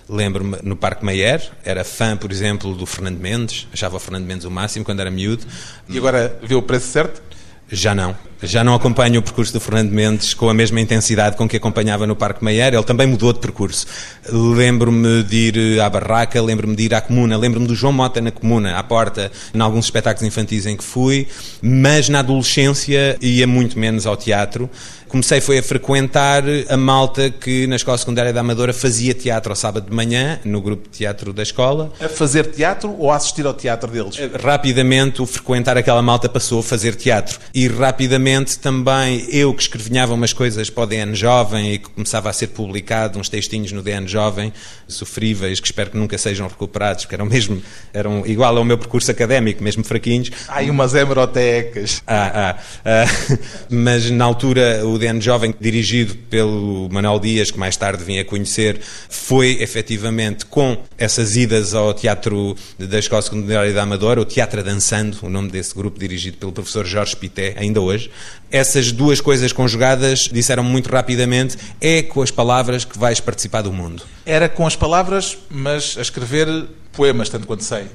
Lembro-me 0.08 0.56
no 0.62 0.74
Parque 0.74 1.04
Mayer, 1.04 1.46
era 1.62 1.84
fã, 1.84 2.16
por 2.16 2.32
exemplo, 2.32 2.74
do 2.74 2.86
Fernando 2.86 3.18
Mendes, 3.18 3.68
achava 3.70 3.96
o 3.96 4.00
Fernando 4.00 4.24
Mendes 4.24 4.46
o 4.46 4.50
máximo 4.50 4.82
quando 4.82 5.00
era 5.00 5.10
miúdo. 5.10 5.44
E 5.90 5.98
agora 5.98 6.38
vê 6.42 6.54
o 6.54 6.62
preço 6.62 6.86
certo? 6.86 7.22
Já 7.70 7.94
não. 7.94 8.16
Já 8.42 8.64
não 8.64 8.74
acompanho 8.74 9.20
o 9.20 9.22
percurso 9.22 9.52
do 9.52 9.60
Fernando 9.60 9.92
Mendes 9.92 10.34
com 10.34 10.48
a 10.48 10.54
mesma 10.54 10.80
intensidade 10.80 11.36
com 11.36 11.48
que 11.48 11.56
acompanhava 11.56 12.06
no 12.06 12.16
Parque 12.16 12.44
Meyer. 12.44 12.74
Ele 12.74 12.82
também 12.82 13.06
mudou 13.06 13.32
de 13.32 13.38
percurso. 13.38 13.86
Lembro-me 14.28 15.22
de 15.22 15.36
ir 15.36 15.80
à 15.80 15.88
barraca, 15.88 16.42
lembro-me 16.42 16.74
de 16.74 16.82
ir 16.82 16.94
à 16.94 17.00
comuna, 17.00 17.36
lembro-me 17.36 17.66
do 17.68 17.74
João 17.74 17.92
Mota 17.92 18.20
na 18.20 18.32
comuna, 18.32 18.76
à 18.76 18.82
porta, 18.82 19.30
em 19.54 19.60
alguns 19.60 19.84
espetáculos 19.84 20.26
infantis 20.26 20.66
em 20.66 20.76
que 20.76 20.82
fui, 20.82 21.28
mas 21.62 22.08
na 22.08 22.18
adolescência 22.18 23.16
ia 23.20 23.46
muito 23.46 23.78
menos 23.78 24.06
ao 24.06 24.16
teatro 24.16 24.68
comecei 25.12 25.42
foi 25.42 25.58
a 25.58 25.62
frequentar 25.62 26.42
a 26.70 26.76
malta 26.76 27.28
que 27.28 27.66
na 27.66 27.76
Escola 27.76 27.98
Secundária 27.98 28.32
da 28.32 28.40
Amadora 28.40 28.72
fazia 28.72 29.12
teatro 29.12 29.52
ao 29.52 29.56
sábado 29.56 29.90
de 29.90 29.94
manhã, 29.94 30.40
no 30.42 30.58
grupo 30.62 30.88
de 30.88 30.98
teatro 31.00 31.34
da 31.34 31.42
escola. 31.42 31.92
A 32.00 32.08
fazer 32.08 32.46
teatro 32.46 32.96
ou 32.98 33.10
a 33.10 33.16
assistir 33.16 33.44
ao 33.44 33.52
teatro 33.52 33.90
deles? 33.90 34.16
Rapidamente, 34.42 35.20
o 35.20 35.26
frequentar 35.26 35.76
aquela 35.76 36.00
malta 36.00 36.30
passou 36.30 36.60
a 36.60 36.62
fazer 36.62 36.94
teatro. 36.94 37.38
E 37.52 37.68
rapidamente 37.68 38.31
também 38.58 39.26
eu 39.30 39.52
que 39.52 39.62
escrevinhava 39.62 40.14
umas 40.14 40.32
coisas 40.32 40.70
para 40.70 40.84
o 40.84 40.86
DN 40.86 41.14
Jovem 41.14 41.74
e 41.74 41.78
que 41.78 41.90
começava 41.90 42.30
a 42.30 42.32
ser 42.32 42.48
publicado 42.48 43.18
uns 43.18 43.28
textinhos 43.28 43.72
no 43.72 43.82
DN 43.82 44.06
Jovem, 44.06 44.52
sofríveis, 44.86 45.60
que 45.60 45.66
espero 45.66 45.90
que 45.90 45.96
nunca 45.96 46.16
sejam 46.18 46.46
recuperados, 46.48 47.04
porque 47.04 47.14
eram 47.14 47.26
mesmo, 47.26 47.62
eram 47.92 48.24
igual 48.26 48.56
ao 48.56 48.64
meu 48.64 48.78
percurso 48.78 49.10
académico, 49.10 49.62
mesmo 49.62 49.84
fraquinhos. 49.84 50.30
Há 50.48 50.58
aí 50.58 50.70
umas 50.70 50.94
hemerotecas. 50.94 52.02
Ah, 52.06 52.56
ah, 52.56 52.62
ah. 52.84 53.38
mas 53.70 54.10
na 54.10 54.24
altura 54.24 54.86
o 54.86 54.98
DN 54.98 55.20
Jovem, 55.20 55.54
dirigido 55.60 56.14
pelo 56.30 56.88
Manuel 56.90 57.18
Dias, 57.18 57.50
que 57.50 57.58
mais 57.58 57.76
tarde 57.76 58.04
vim 58.04 58.18
a 58.18 58.24
conhecer, 58.24 58.80
foi 59.08 59.58
efetivamente 59.60 60.46
com 60.46 60.76
essas 60.96 61.36
idas 61.36 61.74
ao 61.74 61.94
Teatro 61.94 62.56
da 62.78 62.98
Escola 62.98 63.22
Secundária 63.22 63.72
da 63.72 63.82
Amadora, 63.82 64.20
o 64.20 64.24
Teatro 64.24 64.62
Dançando, 64.62 65.18
o 65.22 65.28
nome 65.28 65.50
desse 65.50 65.74
grupo 65.74 65.98
dirigido 65.98 66.36
pelo 66.38 66.52
professor 66.52 66.86
Jorge 66.86 67.16
Pité, 67.16 67.54
ainda 67.56 67.80
hoje. 67.80 68.10
Essas 68.50 68.92
duas 68.92 69.20
coisas 69.20 69.52
conjugadas 69.52 70.28
disseram 70.30 70.62
muito 70.62 70.90
rapidamente: 70.90 71.56
é 71.80 72.02
com 72.02 72.22
as 72.22 72.30
palavras 72.30 72.84
que 72.84 72.98
vais 72.98 73.20
participar 73.20 73.62
do 73.62 73.72
mundo. 73.72 74.02
Era 74.26 74.48
com 74.48 74.66
as 74.66 74.76
palavras, 74.76 75.38
mas 75.50 75.96
a 75.96 76.02
escrever 76.02 76.66
poemas, 76.92 77.28
tanto 77.28 77.46
quanto 77.46 77.64
sei 77.64 77.86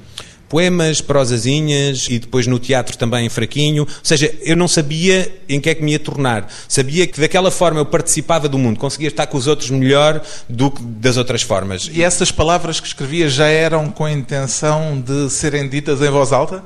poemas, 0.48 1.00
prosazinhas 1.00 2.06
e 2.08 2.18
depois 2.18 2.46
no 2.46 2.58
teatro 2.58 2.96
também 2.96 3.28
fraquinho. 3.28 3.82
Ou 3.82 3.88
seja, 4.02 4.34
eu 4.42 4.56
não 4.56 4.66
sabia 4.66 5.40
em 5.48 5.60
que 5.60 5.68
é 5.70 5.74
que 5.74 5.82
me 5.82 5.92
ia 5.92 5.98
tornar. 5.98 6.50
Sabia 6.66 7.06
que 7.06 7.20
daquela 7.20 7.50
forma 7.50 7.80
eu 7.80 7.86
participava 7.86 8.48
do 8.48 8.58
mundo, 8.58 8.78
conseguia 8.78 9.08
estar 9.08 9.26
com 9.26 9.36
os 9.36 9.46
outros 9.46 9.70
melhor 9.70 10.22
do 10.48 10.70
que 10.70 10.82
das 10.82 11.16
outras 11.16 11.42
formas. 11.42 11.90
E 11.92 12.02
essas 12.02 12.32
palavras 12.32 12.80
que 12.80 12.86
escrevia 12.86 13.28
já 13.28 13.46
eram 13.46 13.90
com 13.90 14.04
a 14.04 14.12
intenção 14.12 15.00
de 15.00 15.30
serem 15.30 15.68
ditas 15.68 16.00
em 16.00 16.10
voz 16.10 16.32
alta? 16.32 16.62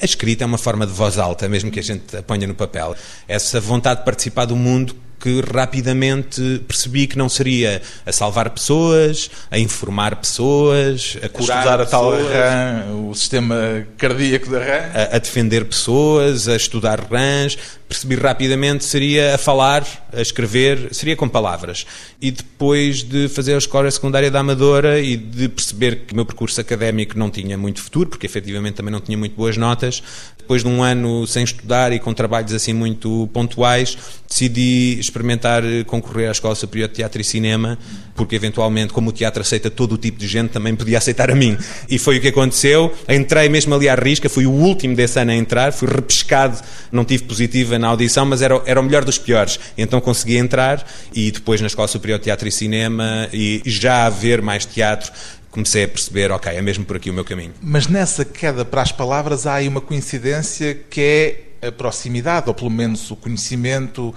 A 0.00 0.04
escrita 0.04 0.44
é 0.44 0.46
uma 0.46 0.58
forma 0.58 0.86
de 0.86 0.92
voz 0.92 1.18
alta, 1.18 1.48
mesmo 1.48 1.70
que 1.70 1.78
a 1.78 1.82
gente 1.82 2.16
a 2.16 2.22
ponha 2.22 2.46
no 2.46 2.54
papel. 2.54 2.94
Essa 3.28 3.60
vontade 3.60 4.00
de 4.00 4.04
participar 4.04 4.46
do 4.46 4.56
mundo 4.56 4.96
que 5.22 5.40
rapidamente 5.40 6.60
percebi 6.66 7.06
que 7.06 7.16
não 7.16 7.28
seria 7.28 7.80
a 8.04 8.10
salvar 8.10 8.50
pessoas, 8.50 9.30
a 9.48 9.56
informar 9.56 10.16
pessoas, 10.16 11.16
a 11.22 11.28
curar 11.28 11.58
a 11.58 11.60
estudar 11.60 11.80
a 11.80 11.86
tal 11.86 12.10
rã, 12.10 13.08
o 13.08 13.14
sistema 13.14 13.86
cardíaco 13.96 14.50
da 14.50 14.58
rã, 14.58 14.90
a, 14.92 15.16
a, 15.16 15.18
defender 15.20 15.64
pessoas, 15.64 16.48
a 16.48 16.56
estudar 16.56 17.00
rãs. 17.00 17.56
Percebi 17.88 18.16
rapidamente 18.16 18.84
seria 18.84 19.34
a 19.34 19.38
falar, 19.38 19.86
a 20.12 20.20
escrever, 20.20 20.88
seria 20.92 21.14
com 21.14 21.28
palavras. 21.28 21.86
E 22.20 22.30
depois 22.30 23.02
de 23.02 23.28
fazer 23.28 23.54
a 23.54 23.58
escola 23.58 23.90
secundária 23.90 24.30
da 24.30 24.40
Amadora 24.40 24.98
e 24.98 25.14
de 25.14 25.46
perceber 25.46 26.06
que 26.06 26.14
o 26.14 26.16
meu 26.16 26.24
percurso 26.24 26.58
académico 26.58 27.18
não 27.18 27.30
tinha 27.30 27.56
muito 27.58 27.82
futuro, 27.82 28.08
porque 28.08 28.24
efetivamente 28.24 28.76
também 28.76 28.90
não 28.90 29.00
tinha 29.00 29.18
muito 29.18 29.36
boas 29.36 29.58
notas, 29.58 30.02
depois 30.42 30.62
de 30.62 30.68
um 30.68 30.82
ano 30.82 31.26
sem 31.26 31.44
estudar 31.44 31.92
e 31.92 31.98
com 31.98 32.12
trabalhos 32.12 32.52
assim 32.52 32.72
muito 32.72 33.28
pontuais, 33.32 33.96
decidi 34.28 34.98
experimentar 35.12 35.62
eh, 35.62 35.84
concorrer 35.84 36.28
à 36.28 36.32
Escola 36.32 36.54
Superior 36.54 36.88
de 36.88 36.94
Teatro 36.94 37.20
e 37.20 37.24
Cinema, 37.24 37.78
porque 38.14 38.34
eventualmente, 38.34 38.92
como 38.92 39.10
o 39.10 39.12
teatro 39.12 39.42
aceita 39.42 39.70
todo 39.70 39.92
o 39.92 39.98
tipo 39.98 40.18
de 40.18 40.26
gente, 40.26 40.50
também 40.50 40.74
podia 40.74 40.96
aceitar 40.96 41.30
a 41.30 41.34
mim. 41.34 41.56
E 41.88 41.98
foi 41.98 42.18
o 42.18 42.20
que 42.20 42.28
aconteceu. 42.28 42.92
Entrei 43.08 43.48
mesmo 43.48 43.74
ali 43.74 43.88
à 43.88 43.94
risca, 43.94 44.28
fui 44.28 44.46
o 44.46 44.50
último 44.50 44.96
desse 44.96 45.20
ano 45.20 45.30
a 45.30 45.34
entrar, 45.34 45.72
fui 45.72 45.88
repescado, 45.88 46.58
não 46.90 47.04
tive 47.04 47.24
positiva 47.24 47.78
na 47.78 47.88
audição, 47.88 48.24
mas 48.24 48.40
era, 48.40 48.60
era 48.64 48.80
o 48.80 48.82
melhor 48.82 49.04
dos 49.04 49.18
piores. 49.18 49.60
Então 49.76 50.00
consegui 50.00 50.36
entrar 50.36 50.86
e 51.14 51.30
depois 51.30 51.60
na 51.60 51.66
Escola 51.66 51.88
Superior 51.88 52.18
de 52.18 52.24
Teatro 52.24 52.48
e 52.48 52.52
Cinema 52.52 53.28
e 53.32 53.62
já 53.66 54.06
haver 54.06 54.40
mais 54.40 54.64
teatro, 54.64 55.12
comecei 55.50 55.84
a 55.84 55.88
perceber, 55.88 56.30
ok, 56.30 56.50
é 56.50 56.62
mesmo 56.62 56.84
por 56.84 56.96
aqui 56.96 57.10
o 57.10 57.14
meu 57.14 57.24
caminho. 57.24 57.52
Mas 57.60 57.86
nessa 57.86 58.24
queda 58.24 58.64
para 58.64 58.80
as 58.80 58.90
palavras 58.90 59.46
há 59.46 59.54
aí 59.54 59.68
uma 59.68 59.80
coincidência 59.80 60.74
que 60.88 61.00
é 61.00 61.52
a 61.62 61.70
proximidade, 61.70 62.48
ou 62.48 62.54
pelo 62.54 62.70
menos 62.70 63.08
o 63.10 63.16
conhecimento 63.16 64.12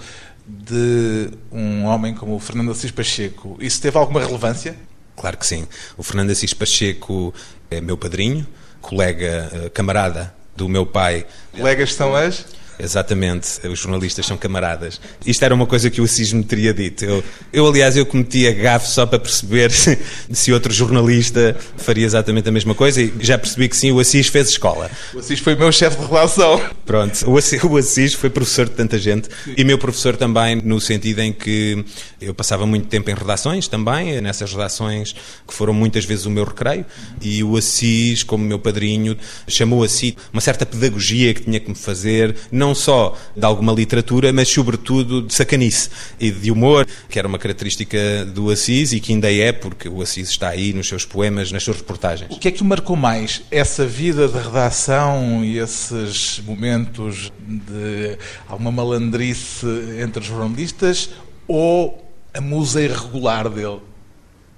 de 0.46 1.30
um 1.50 1.84
homem 1.84 2.14
como 2.14 2.36
o 2.36 2.40
Fernando 2.40 2.70
Assis 2.70 2.90
Pacheco. 2.90 3.56
Isso 3.60 3.80
teve 3.80 3.98
alguma 3.98 4.20
relevância? 4.20 4.76
Claro 5.16 5.36
que 5.36 5.46
sim. 5.46 5.66
O 5.96 6.02
Fernando 6.02 6.30
Assis 6.30 6.54
Pacheco 6.54 7.34
é 7.70 7.80
meu 7.80 7.96
padrinho, 7.96 8.46
colega, 8.80 9.50
eh, 9.52 9.68
camarada 9.70 10.34
do 10.54 10.68
meu 10.68 10.86
pai. 10.86 11.26
Colegas 11.52 11.94
são 11.94 12.14
as? 12.14 12.46
Exatamente, 12.78 13.66
os 13.66 13.78
jornalistas 13.78 14.26
são 14.26 14.36
camaradas. 14.36 15.00
Isto 15.24 15.44
era 15.44 15.54
uma 15.54 15.66
coisa 15.66 15.88
que 15.88 16.00
o 16.00 16.04
Assis 16.04 16.32
me 16.32 16.44
teria 16.44 16.74
dito. 16.74 17.04
Eu, 17.04 17.24
eu 17.52 17.66
aliás, 17.66 17.96
eu 17.96 18.04
cometi 18.04 18.46
a 18.46 18.52
gafe 18.52 18.88
só 18.88 19.06
para 19.06 19.18
perceber 19.18 19.70
se, 19.70 19.98
se, 20.30 20.52
outro 20.52 20.72
jornalista 20.72 21.56
faria 21.76 22.04
exatamente 22.04 22.48
a 22.48 22.52
mesma 22.52 22.74
coisa 22.74 23.00
e 23.00 23.12
já 23.20 23.38
percebi 23.38 23.68
que 23.68 23.76
sim, 23.76 23.92
o 23.92 23.98
Assis 23.98 24.28
fez 24.28 24.50
escola. 24.50 24.90
O 25.14 25.18
Assis 25.18 25.40
foi 25.40 25.54
meu 25.54 25.72
chefe 25.72 25.98
de 25.98 26.06
relação. 26.06 26.60
Pronto, 26.84 27.30
o 27.30 27.38
Assis, 27.38 27.62
o 27.64 27.76
Assis 27.76 28.14
foi 28.14 28.28
professor 28.28 28.66
de 28.66 28.72
tanta 28.72 28.98
gente 28.98 29.28
sim. 29.44 29.54
e 29.56 29.64
meu 29.64 29.78
professor 29.78 30.16
também, 30.16 30.56
no 30.56 30.80
sentido 30.80 31.20
em 31.20 31.32
que 31.32 31.84
eu 32.20 32.34
passava 32.34 32.66
muito 32.66 32.88
tempo 32.88 33.10
em 33.10 33.14
redações 33.14 33.68
também, 33.68 34.20
nessas 34.20 34.52
redações 34.52 35.14
que 35.46 35.54
foram 35.54 35.72
muitas 35.72 36.04
vezes 36.04 36.26
o 36.26 36.30
meu 36.30 36.44
recreio, 36.44 36.84
e 37.20 37.42
o 37.42 37.56
Assis, 37.56 38.22
como 38.22 38.44
meu 38.44 38.58
padrinho, 38.58 39.16
chamou 39.48 39.82
a 39.82 39.88
si 39.88 40.16
uma 40.32 40.40
certa 40.40 40.66
pedagogia 40.66 41.32
que 41.32 41.42
tinha 41.42 41.58
que 41.58 41.68
me 41.68 41.76
fazer, 41.76 42.36
não 42.50 42.65
não 42.66 42.74
só 42.74 43.16
de 43.36 43.44
alguma 43.44 43.72
literatura, 43.72 44.32
mas 44.32 44.48
sobretudo 44.48 45.22
de 45.22 45.32
sacanice 45.32 45.88
e 46.18 46.30
de 46.30 46.50
humor, 46.50 46.86
que 47.08 47.18
era 47.18 47.28
uma 47.28 47.38
característica 47.38 48.24
do 48.24 48.50
Assis 48.50 48.92
e 48.92 48.98
que 48.98 49.12
ainda 49.12 49.32
é, 49.32 49.52
porque 49.52 49.88
o 49.88 50.02
Assis 50.02 50.28
está 50.28 50.48
aí 50.48 50.72
nos 50.72 50.88
seus 50.88 51.04
poemas, 51.04 51.52
nas 51.52 51.62
suas 51.62 51.76
reportagens. 51.76 52.30
O 52.34 52.38
que 52.38 52.48
é 52.48 52.50
que 52.50 52.62
o 52.62 52.64
marcou 52.64 52.96
mais? 52.96 53.42
Essa 53.50 53.86
vida 53.86 54.26
de 54.26 54.38
redação 54.38 55.44
e 55.44 55.58
esses 55.58 56.40
momentos 56.44 57.32
de 57.46 58.18
alguma 58.48 58.72
malandrice 58.72 59.66
entre 60.02 60.20
os 60.20 60.26
jornalistas 60.26 61.10
ou 61.46 62.04
a 62.34 62.40
musa 62.40 62.82
irregular 62.82 63.48
dele? 63.48 63.80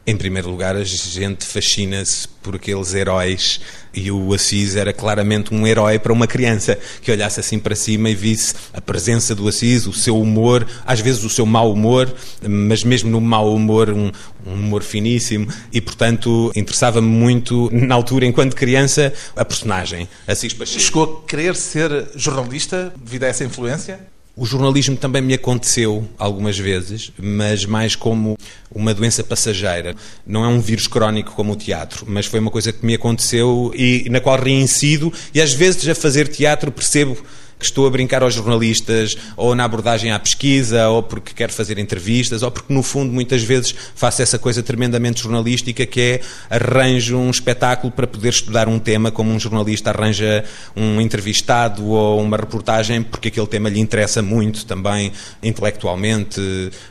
Em 0.08 0.16
primeiro 0.16 0.48
lugar, 0.48 0.74
a 0.74 0.82
gente 0.84 1.44
fascina-se 1.44 2.26
por 2.42 2.56
aqueles 2.56 2.94
heróis 2.94 3.60
e 3.92 4.10
o 4.10 4.32
Assis 4.32 4.74
era 4.74 4.90
claramente 4.90 5.52
um 5.52 5.66
herói 5.66 5.98
para 5.98 6.10
uma 6.10 6.26
criança 6.26 6.78
que 7.02 7.12
olhasse 7.12 7.40
assim 7.40 7.58
para 7.58 7.74
cima 7.74 8.08
e 8.08 8.14
visse 8.14 8.54
a 8.72 8.80
presença 8.80 9.34
do 9.34 9.46
Assis, 9.46 9.86
o 9.86 9.92
seu 9.92 10.18
humor, 10.18 10.66
às 10.86 11.00
vezes 11.00 11.24
o 11.24 11.28
seu 11.28 11.44
mau 11.44 11.70
humor, 11.70 12.10
mas 12.40 12.82
mesmo 12.84 13.10
no 13.10 13.20
mau 13.20 13.54
humor, 13.54 13.90
um, 13.90 14.10
um 14.46 14.54
humor 14.54 14.82
finíssimo 14.82 15.46
e, 15.70 15.78
portanto, 15.78 16.50
interessava-me 16.56 17.06
muito, 17.06 17.68
na 17.70 17.94
altura, 17.94 18.24
enquanto 18.24 18.56
criança, 18.56 19.12
a 19.36 19.44
personagem, 19.44 20.08
Assis 20.26 20.54
Pacheco. 20.54 20.80
Chegou 20.80 21.22
a 21.22 21.28
querer 21.28 21.54
ser 21.54 22.12
jornalista 22.16 22.94
devido 22.96 23.24
a 23.24 23.26
essa 23.26 23.44
influência? 23.44 24.00
O 24.40 24.46
jornalismo 24.46 24.96
também 24.96 25.20
me 25.20 25.34
aconteceu 25.34 26.08
algumas 26.16 26.56
vezes, 26.56 27.10
mas 27.18 27.64
mais 27.64 27.96
como 27.96 28.38
uma 28.72 28.94
doença 28.94 29.24
passageira. 29.24 29.96
Não 30.24 30.44
é 30.44 30.48
um 30.48 30.60
vírus 30.60 30.86
crónico 30.86 31.32
como 31.32 31.54
o 31.54 31.56
teatro, 31.56 32.04
mas 32.06 32.26
foi 32.26 32.38
uma 32.38 32.48
coisa 32.48 32.72
que 32.72 32.86
me 32.86 32.94
aconteceu 32.94 33.72
e 33.74 34.08
na 34.08 34.20
qual 34.20 34.40
reincido 34.40 35.12
e 35.34 35.40
às 35.40 35.52
vezes 35.52 35.88
a 35.88 35.94
fazer 35.94 36.28
teatro 36.28 36.70
percebo 36.70 37.18
que 37.58 37.64
estou 37.64 37.86
a 37.86 37.90
brincar 37.90 38.22
aos 38.22 38.34
jornalistas, 38.34 39.16
ou 39.36 39.54
na 39.54 39.64
abordagem 39.64 40.12
à 40.12 40.18
pesquisa, 40.18 40.88
ou 40.88 41.02
porque 41.02 41.32
quero 41.34 41.52
fazer 41.52 41.78
entrevistas, 41.78 42.42
ou 42.42 42.50
porque, 42.50 42.72
no 42.72 42.82
fundo, 42.82 43.12
muitas 43.12 43.42
vezes 43.42 43.74
faço 43.94 44.22
essa 44.22 44.38
coisa 44.38 44.62
tremendamente 44.62 45.22
jornalística 45.22 45.84
que 45.86 46.00
é 46.00 46.20
arranjo 46.50 47.16
um 47.16 47.30
espetáculo 47.30 47.92
para 47.92 48.06
poder 48.06 48.28
estudar 48.28 48.68
um 48.68 48.78
tema, 48.78 49.10
como 49.10 49.30
um 49.30 49.40
jornalista 49.40 49.90
arranja 49.90 50.44
um 50.76 51.00
entrevistado 51.00 51.84
ou 51.86 52.20
uma 52.20 52.36
reportagem, 52.36 53.02
porque 53.02 53.28
aquele 53.28 53.46
tema 53.46 53.68
lhe 53.68 53.80
interessa 53.80 54.22
muito 54.22 54.64
também, 54.64 55.12
intelectualmente, 55.42 56.40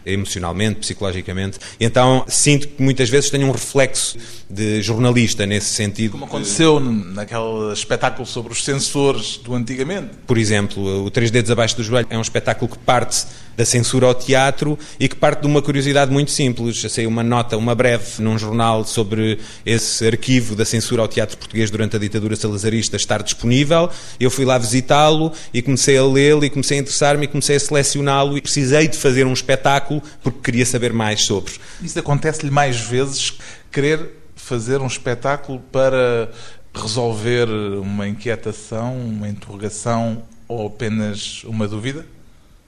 emocionalmente, 0.05 0.79
psicologicamente. 0.79 1.59
Então 1.79 2.25
sinto 2.27 2.67
que 2.67 2.81
muitas 2.81 3.09
vezes 3.09 3.29
tenho 3.29 3.47
um 3.47 3.51
reflexo 3.51 4.17
de 4.49 4.81
jornalista 4.81 5.45
nesse 5.45 5.73
sentido. 5.73 6.11
Como 6.11 6.25
aconteceu 6.25 6.79
naquele 6.79 7.73
espetáculo 7.73 8.25
sobre 8.25 8.53
os 8.53 8.63
censores 8.63 9.37
do 9.37 9.53
antigamente. 9.53 10.11
Por 10.25 10.37
exemplo, 10.37 10.56
exemplo, 10.57 11.05
o 11.05 11.11
Três 11.11 11.29
Dedos 11.29 11.51
Abaixo 11.51 11.75
do 11.77 11.83
Joelho 11.83 12.07
é 12.09 12.17
um 12.17 12.21
espetáculo 12.21 12.69
que 12.69 12.77
parte 12.79 13.25
da 13.55 13.65
censura 13.65 14.07
ao 14.07 14.13
teatro 14.13 14.77
e 14.99 15.07
que 15.07 15.15
parte 15.15 15.41
de 15.41 15.47
uma 15.47 15.61
curiosidade 15.61 16.11
muito 16.11 16.31
simples. 16.31 16.77
Já 16.77 16.89
sei 16.89 17.07
uma 17.07 17.23
nota, 17.23 17.57
uma 17.57 17.73
breve, 17.73 18.21
num 18.21 18.37
jornal 18.37 18.85
sobre 18.85 19.39
esse 19.65 20.05
arquivo 20.05 20.55
da 20.55 20.65
censura 20.65 21.01
ao 21.01 21.07
teatro 21.07 21.37
português 21.37 21.71
durante 21.71 21.95
a 21.95 21.99
ditadura 21.99 22.35
salazarista 22.35 22.95
estar 22.95 23.21
disponível. 23.23 23.89
Eu 24.19 24.29
fui 24.29 24.45
lá 24.45 24.57
visitá-lo 24.57 25.31
e 25.53 25.61
comecei 25.61 25.97
a 25.97 26.03
lê-lo 26.03 26.43
e 26.45 26.49
comecei 26.49 26.77
a 26.77 26.81
interessar-me 26.81 27.25
e 27.25 27.27
comecei 27.27 27.55
a 27.55 27.59
selecioná-lo 27.59 28.37
e 28.37 28.41
precisei 28.41 28.87
de 28.87 28.97
fazer 28.97 29.25
um 29.25 29.33
espetáculo 29.33 30.01
porque 30.21 30.39
queria 30.43 30.65
saber 30.65 30.93
mais 30.93 31.25
sobre. 31.25 31.53
Isso 31.81 31.97
acontece-lhe 31.97 32.51
mais 32.51 32.79
vezes 32.79 33.33
querer 33.71 34.09
fazer 34.35 34.81
um 34.81 34.87
espetáculo 34.87 35.59
para 35.71 36.29
resolver 36.73 37.49
uma 37.49 38.07
inquietação, 38.07 38.95
uma 38.95 39.27
interrogação 39.27 40.21
ou 40.47 40.67
apenas 40.67 41.43
uma 41.43 41.67
dúvida? 41.67 42.05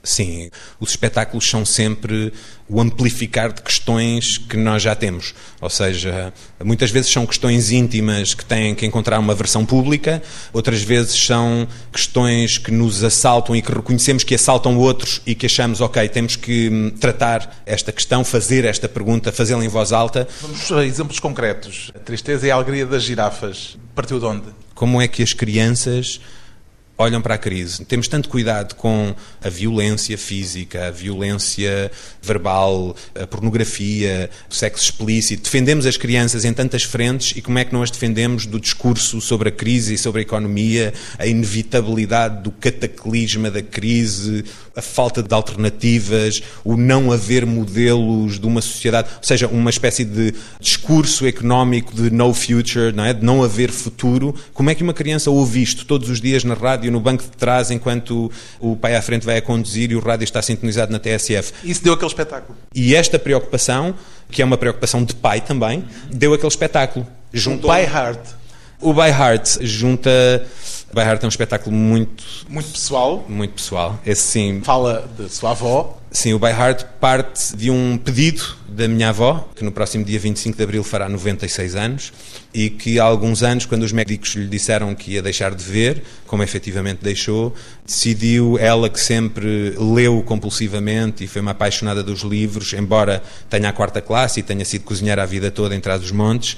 Sim, 0.02 0.50
os 0.80 0.92
espetáculos 0.92 1.48
são 1.48 1.66
sempre 1.66 2.32
o 2.70 2.80
amplificar 2.80 3.52
de 3.52 3.62
questões 3.62 4.38
que 4.38 4.56
nós 4.56 4.82
já 4.82 4.96
temos. 4.96 5.34
Ou 5.60 5.70
seja, 5.70 6.34
muitas 6.64 6.90
vezes 6.90 7.12
são 7.12 7.26
questões 7.26 7.70
íntimas 7.70 8.34
que 8.34 8.46
têm 8.46 8.74
que 8.74 8.86
encontrar 8.86 9.20
uma 9.20 9.36
versão 9.36 9.66
pública, 9.66 10.24
outras 10.54 10.82
vezes 10.82 11.22
são 11.22 11.68
questões 11.92 12.58
que 12.58 12.72
nos 12.72 13.04
assaltam 13.04 13.54
e 13.56 13.62
que 13.62 13.74
reconhecemos 13.74 14.24
que 14.24 14.34
assaltam 14.34 14.78
outros 14.78 15.22
e 15.26 15.36
que 15.36 15.48
achamos, 15.48 15.82
ok, 15.82 16.08
temos 16.08 16.38
que 16.38 16.70
hum, 16.70 16.92
tratar 16.92 17.62
esta 17.66 17.92
questão, 17.92 18.24
fazer 18.24 18.64
esta 18.64 18.88
pergunta, 18.88 19.34
fazê-la 19.34 19.66
em 19.66 19.70
voz 19.70 19.92
alta. 19.92 20.26
Vamos 20.42 20.72
a 20.72 20.86
exemplos 20.86 21.20
concretos. 21.20 21.92
A 21.94 22.00
tristeza 22.00 22.48
e 22.48 22.52
a 22.52 22.56
alegria 22.56 22.86
das 22.86 23.04
girafas 23.04 23.78
partiu 23.94 24.18
de 24.18 24.26
onde? 24.26 24.46
Como 24.74 25.02
é 25.02 25.10
que 25.10 25.22
as 25.22 25.34
crianças 25.34 26.22
olham 27.00 27.22
para 27.22 27.36
a 27.36 27.38
crise. 27.38 27.86
Temos 27.86 28.10
tanto 28.10 28.28
cuidado 28.28 28.76
com 28.76 29.16
a 29.42 29.50
violência 29.50 30.18
física, 30.18 30.88
a 30.88 30.92
violência 30.92 31.90
verbal, 32.22 32.94
a 33.16 33.26
pornografia, 33.26 34.30
o 34.52 34.54
sexo 34.54 34.84
explícito. 34.84 35.44
Defendemos 35.44 35.86
as 35.86 35.96
crianças 35.96 36.44
em 36.44 36.52
tantas 36.52 36.84
frentes 36.84 37.38
e 37.38 37.42
como 37.42 37.58
é 37.58 37.64
que 37.64 37.72
não 37.72 37.82
as 37.82 37.90
defendemos 37.90 38.46
do 38.46 38.60
discurso 38.60 39.22
sobre 39.22 39.48
a 39.48 39.52
crise 39.52 39.94
e 39.94 39.98
sobre 39.98 40.20
a 40.20 40.24
economia, 40.24 40.94
a 41.18 41.26
inevitabilidade 41.26 42.44
do 42.44 42.52
cataclisma 42.52 43.50
da 43.50 43.62
crise, 43.62 44.44
a 44.80 44.82
falta 44.82 45.24
de 45.24 45.34
alternativas, 45.34 46.42
o 46.64 46.76
não 46.76 47.12
haver 47.12 47.46
modelos 47.46 48.40
de 48.40 48.46
uma 48.46 48.62
sociedade, 48.62 49.10
ou 49.18 49.24
seja, 49.24 49.48
uma 49.48 49.70
espécie 49.70 50.04
de 50.04 50.34
discurso 50.60 51.26
económico 51.26 51.94
de 51.94 52.10
no 52.10 52.34
future, 52.34 52.92
não 52.92 53.06
é? 53.06 53.14
de 53.14 53.24
não 53.24 53.44
haver 53.44 53.72
futuro. 53.72 54.36
Como 54.54 54.70
é 54.70 54.76
que 54.76 54.84
uma 54.84 54.94
criança 54.94 55.32
ouve 55.32 55.62
isto 55.62 55.86
todos 55.86 56.10
os 56.10 56.20
dias 56.20 56.44
na 56.44 56.56
rádio? 56.56 56.90
no 56.90 57.00
banco 57.00 57.24
de 57.24 57.30
trás 57.30 57.72
enquanto 57.72 58.32
o 58.60 58.76
pai 58.76 58.96
à 58.96 59.02
frente 59.02 59.26
vai 59.26 59.38
a 59.38 59.42
conduzir 59.42 59.92
e 59.92 59.96
o 59.96 60.00
rádio 60.00 60.24
está 60.24 60.42
sintonizado 60.42 60.92
na 60.92 61.00
TSF. 61.00 61.54
Isso 61.64 61.84
deu 61.84 61.94
aquele 61.94 62.10
espetáculo. 62.10 62.58
E 62.74 62.96
esta 62.96 63.20
preocupação, 63.20 63.96
que 64.30 64.42
é 64.42 64.46
uma 64.46 64.58
preocupação 64.58 65.04
de 65.04 65.16
pai 65.16 65.42
também, 65.42 65.84
deu 66.12 66.34
aquele 66.34 66.48
espetáculo. 66.50 67.06
Juntou... 67.34 67.74
By 67.74 67.82
Heart. 67.82 68.20
O 68.82 68.94
By 68.94 69.10
Heart 69.10 69.58
junta. 69.62 70.10
Heart 70.98 71.24
é 71.24 71.26
um 71.26 71.30
espetáculo 71.30 71.76
muito. 71.76 72.24
Muito 72.48 72.70
pessoal. 72.72 73.26
Muito 73.28 73.54
pessoal. 73.54 74.00
Esse 74.06 74.22
sim. 74.22 74.62
Fala 74.64 75.10
de 75.18 75.30
sua 75.30 75.52
avó. 75.52 76.00
Sim, 76.12 76.34
o 76.34 76.40
By 76.40 76.48
Heart 76.48 76.86
parte 77.00 77.56
de 77.56 77.70
um 77.70 77.96
pedido 77.96 78.44
da 78.68 78.88
minha 78.88 79.10
avó, 79.10 79.48
que 79.56 79.64
no 79.64 79.72
próximo 79.72 80.04
dia 80.04 80.20
25 80.20 80.58
de 80.58 80.64
abril 80.64 80.84
fará 80.84 81.08
96 81.08 81.76
anos, 81.76 82.12
e 82.52 82.68
que 82.68 83.00
há 83.00 83.04
alguns 83.04 83.44
anos, 83.44 83.68
quando 83.68 83.84
os 83.84 83.92
médicos 83.92 84.34
lhe 84.34 84.48
disseram 84.48 84.96
que 84.96 85.12
ia 85.12 85.22
deixar 85.22 85.54
de 85.54 85.64
ver, 85.64 86.02
como 86.26 86.42
efetivamente 86.42 87.04
deixou, 87.04 87.54
decidiu, 87.86 88.58
ela 88.58 88.90
que 88.90 89.00
sempre 89.00 89.76
leu 89.78 90.24
compulsivamente 90.24 91.24
e 91.24 91.28
foi 91.28 91.44
uma 91.44 91.52
apaixonada 91.52 92.02
dos 92.02 92.22
livros, 92.22 92.74
embora 92.74 93.22
tenha 93.48 93.70
a 93.70 93.74
quarta 93.74 94.02
classe 94.02 94.40
e 94.40 94.44
tenha 94.44 94.66
sido 94.66 94.86
cozinheira 94.86 95.22
a 95.22 95.26
vida 95.28 95.52
toda 95.52 95.76
em 95.76 95.80
trás 95.80 96.02
dos 96.02 96.12
montes, 96.12 96.58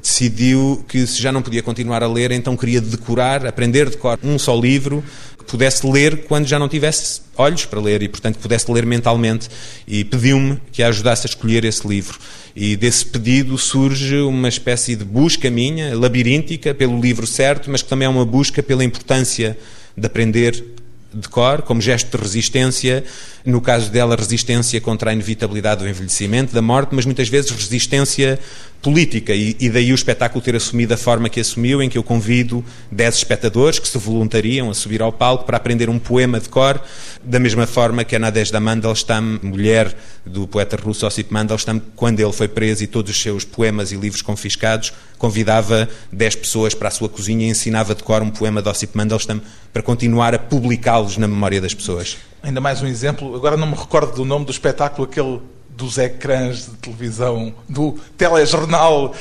decidiu 0.00 0.84
que 0.88 1.06
se 1.06 1.20
já 1.20 1.30
não 1.30 1.42
podia 1.42 1.62
continuar 1.62 2.02
a 2.02 2.08
ler, 2.08 2.30
então 2.32 2.56
queria 2.56 2.80
decorar, 2.80 3.46
aprender 3.46 3.90
de 3.90 3.96
cor 3.96 4.18
um 4.22 4.38
só 4.38 4.58
livro 4.58 5.04
que 5.38 5.44
pudesse 5.44 5.86
ler 5.86 6.24
quando 6.24 6.46
já 6.46 6.58
não 6.58 6.68
tivesse 6.68 7.20
olhos 7.36 7.66
para 7.66 7.80
ler 7.80 8.02
e, 8.02 8.08
portanto, 8.08 8.38
pudesse 8.38 8.70
ler 8.70 8.86
mentalmente. 8.86 9.48
E 9.86 10.02
pediu-me 10.04 10.58
que 10.72 10.82
a 10.82 10.88
ajudasse 10.88 11.26
a 11.26 11.28
escolher 11.28 11.64
esse 11.64 11.86
livro. 11.86 12.18
E 12.56 12.76
desse 12.76 13.04
pedido 13.04 13.58
surge 13.58 14.16
uma 14.18 14.48
espécie 14.48 14.96
de 14.96 15.04
busca 15.04 15.50
minha, 15.50 15.96
labiríntica, 15.96 16.72
pelo 16.72 17.00
livro 17.00 17.26
certo, 17.26 17.70
mas 17.70 17.82
que 17.82 17.88
também 17.88 18.06
é 18.06 18.08
uma 18.08 18.24
busca 18.24 18.62
pela 18.62 18.84
importância 18.84 19.58
de 19.96 20.06
aprender 20.06 20.64
de 21.12 21.28
cor, 21.28 21.62
como 21.62 21.80
gesto 21.80 22.16
de 22.16 22.22
resistência, 22.22 23.04
no 23.44 23.60
caso 23.60 23.90
dela, 23.90 24.16
resistência 24.16 24.80
contra 24.80 25.10
a 25.10 25.12
inevitabilidade 25.12 25.82
do 25.82 25.88
envelhecimento, 25.88 26.52
da 26.52 26.60
morte, 26.60 26.94
mas 26.94 27.04
muitas 27.04 27.28
vezes 27.28 27.50
resistência 27.50 28.38
política 28.84 29.32
e, 29.32 29.56
e, 29.58 29.70
daí 29.70 29.90
o 29.92 29.94
espetáculo 29.94 30.44
ter 30.44 30.54
assumido 30.54 30.92
a 30.92 30.96
forma 30.98 31.30
que 31.30 31.40
assumiu, 31.40 31.82
em 31.82 31.88
que 31.88 31.96
eu 31.96 32.02
convido 32.02 32.62
10 32.92 33.14
espectadores 33.14 33.78
que 33.78 33.88
se 33.88 33.96
voluntariam 33.96 34.68
a 34.68 34.74
subir 34.74 35.00
ao 35.00 35.10
palco 35.10 35.46
para 35.46 35.56
aprender 35.56 35.88
um 35.88 35.98
poema 35.98 36.38
de 36.38 36.50
cor, 36.50 36.78
da 37.22 37.40
mesma 37.40 37.66
forma 37.66 38.04
que 38.04 38.14
a 38.14 38.18
Nadezhda 38.18 38.60
Mandelstam, 38.60 39.40
mulher 39.42 39.96
do 40.26 40.46
poeta 40.46 40.76
russo 40.76 41.06
Ossip 41.06 41.32
Mandelstam, 41.32 41.80
quando 41.96 42.20
ele 42.20 42.32
foi 42.32 42.46
preso 42.46 42.84
e 42.84 42.86
todos 42.86 43.10
os 43.10 43.22
seus 43.22 43.42
poemas 43.42 43.90
e 43.90 43.96
livros 43.96 44.20
confiscados, 44.20 44.92
convidava 45.16 45.88
10 46.12 46.36
pessoas 46.36 46.74
para 46.74 46.88
a 46.88 46.90
sua 46.90 47.08
cozinha 47.08 47.46
e 47.46 47.48
ensinava 47.48 47.94
de 47.94 48.02
cor 48.02 48.20
um 48.20 48.30
poema 48.30 48.60
de 48.60 48.68
Ossip 48.68 48.94
Mandelstam 48.94 49.40
para 49.72 49.82
continuar 49.82 50.34
a 50.34 50.38
publicá-los 50.38 51.16
na 51.16 51.26
memória 51.26 51.58
das 51.58 51.72
pessoas. 51.72 52.18
Ainda 52.42 52.60
mais 52.60 52.82
um 52.82 52.86
exemplo, 52.86 53.34
agora 53.34 53.56
não 53.56 53.66
me 53.66 53.74
recordo 53.74 54.14
do 54.14 54.26
nome 54.26 54.44
do 54.44 54.52
espetáculo, 54.52 55.08
aquele 55.10 55.40
dos 55.76 55.98
ecrãs 55.98 56.66
de 56.66 56.76
televisão, 56.76 57.54
do 57.68 57.92
telejornal 58.16 59.14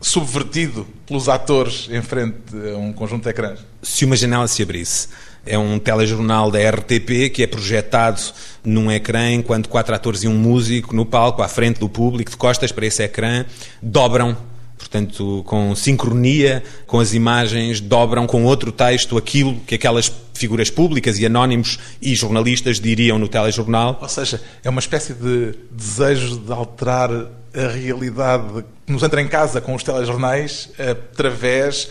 subvertido 0.00 0.86
pelos 1.06 1.28
atores 1.28 1.88
em 1.90 2.02
frente 2.02 2.36
a 2.72 2.78
um 2.78 2.92
conjunto 2.92 3.24
de 3.24 3.30
ecrãs? 3.30 3.60
Se 3.82 4.04
uma 4.04 4.16
janela 4.16 4.48
se 4.48 4.62
abrisse. 4.62 5.08
É 5.44 5.58
um 5.58 5.78
telejornal 5.78 6.50
da 6.50 6.58
RTP 6.58 7.30
que 7.32 7.42
é 7.42 7.46
projetado 7.46 8.20
num 8.62 8.92
ecrã 8.92 9.30
enquanto 9.30 9.70
quatro 9.70 9.94
atores 9.94 10.22
e 10.22 10.28
um 10.28 10.34
músico 10.34 10.94
no 10.94 11.06
palco, 11.06 11.42
à 11.42 11.48
frente 11.48 11.80
do 11.80 11.88
público, 11.88 12.30
de 12.30 12.36
costas 12.36 12.70
para 12.70 12.84
esse 12.84 13.02
ecrã, 13.02 13.46
dobram 13.80 14.36
portanto, 14.80 15.42
com 15.44 15.74
sincronia 15.74 16.64
com 16.86 16.98
as 16.98 17.12
imagens, 17.12 17.80
dobram 17.80 18.26
com 18.26 18.44
outro 18.44 18.72
texto 18.72 19.18
aquilo 19.18 19.60
que 19.66 19.74
aquelas 19.74 20.10
figuras 20.32 20.70
públicas 20.70 21.18
e 21.18 21.26
anónimos 21.26 21.78
e 22.00 22.14
jornalistas 22.14 22.80
diriam 22.80 23.18
no 23.18 23.28
telejornal. 23.28 23.98
Ou 24.00 24.08
seja, 24.08 24.40
é 24.64 24.70
uma 24.70 24.80
espécie 24.80 25.12
de 25.12 25.54
desejo 25.70 26.38
de 26.38 26.50
alterar 26.50 27.10
a 27.12 27.68
realidade 27.68 28.64
que 28.86 28.92
nos 28.92 29.02
entra 29.02 29.20
em 29.20 29.28
casa 29.28 29.60
com 29.60 29.74
os 29.74 29.82
telejornais 29.82 30.70
através 30.78 31.90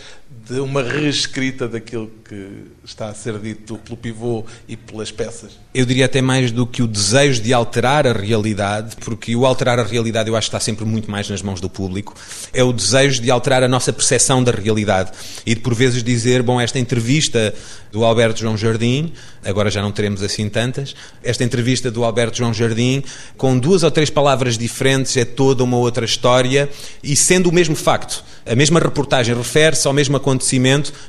de 0.50 0.58
uma 0.58 0.82
reescrita 0.82 1.68
daquilo 1.68 2.10
que 2.28 2.64
está 2.84 3.06
a 3.08 3.14
ser 3.14 3.38
dito 3.38 3.76
pelo 3.78 3.96
pivô 3.96 4.44
e 4.68 4.76
pelas 4.76 5.12
peças. 5.12 5.52
Eu 5.72 5.86
diria 5.86 6.06
até 6.06 6.20
mais 6.20 6.50
do 6.50 6.66
que 6.66 6.82
o 6.82 6.88
desejo 6.88 7.40
de 7.40 7.52
alterar 7.52 8.04
a 8.04 8.12
realidade, 8.12 8.96
porque 8.96 9.36
o 9.36 9.46
alterar 9.46 9.78
a 9.78 9.84
realidade 9.84 10.28
eu 10.28 10.34
acho 10.34 10.50
que 10.50 10.56
está 10.56 10.58
sempre 10.58 10.84
muito 10.84 11.08
mais 11.08 11.30
nas 11.30 11.40
mãos 11.40 11.60
do 11.60 11.70
público, 11.70 12.16
é 12.52 12.64
o 12.64 12.72
desejo 12.72 13.22
de 13.22 13.30
alterar 13.30 13.62
a 13.62 13.68
nossa 13.68 13.92
percepção 13.92 14.42
da 14.42 14.50
realidade 14.50 15.12
e 15.46 15.54
de 15.54 15.60
por 15.60 15.72
vezes 15.72 16.02
dizer, 16.02 16.42
bom, 16.42 16.60
esta 16.60 16.80
entrevista 16.80 17.54
do 17.92 18.04
Alberto 18.04 18.40
João 18.40 18.56
Jardim, 18.56 19.12
agora 19.44 19.70
já 19.70 19.80
não 19.80 19.92
teremos 19.92 20.22
assim 20.22 20.48
tantas, 20.48 20.94
esta 21.22 21.44
entrevista 21.44 21.90
do 21.90 22.04
Alberto 22.04 22.38
João 22.38 22.52
Jardim, 22.52 23.02
com 23.36 23.58
duas 23.58 23.82
ou 23.82 23.90
três 23.90 24.10
palavras 24.10 24.58
diferentes, 24.58 25.16
é 25.16 25.24
toda 25.24 25.62
uma 25.62 25.76
outra 25.76 26.04
história 26.04 26.68
e 27.02 27.14
sendo 27.14 27.48
o 27.48 27.52
mesmo 27.52 27.76
facto. 27.76 28.24
A 28.46 28.54
mesma 28.54 28.80
reportagem 28.80 29.34
refere-se 29.34 29.86
ao 29.86 29.92
mesmo 29.92 30.16
acontecimento, 30.16 30.39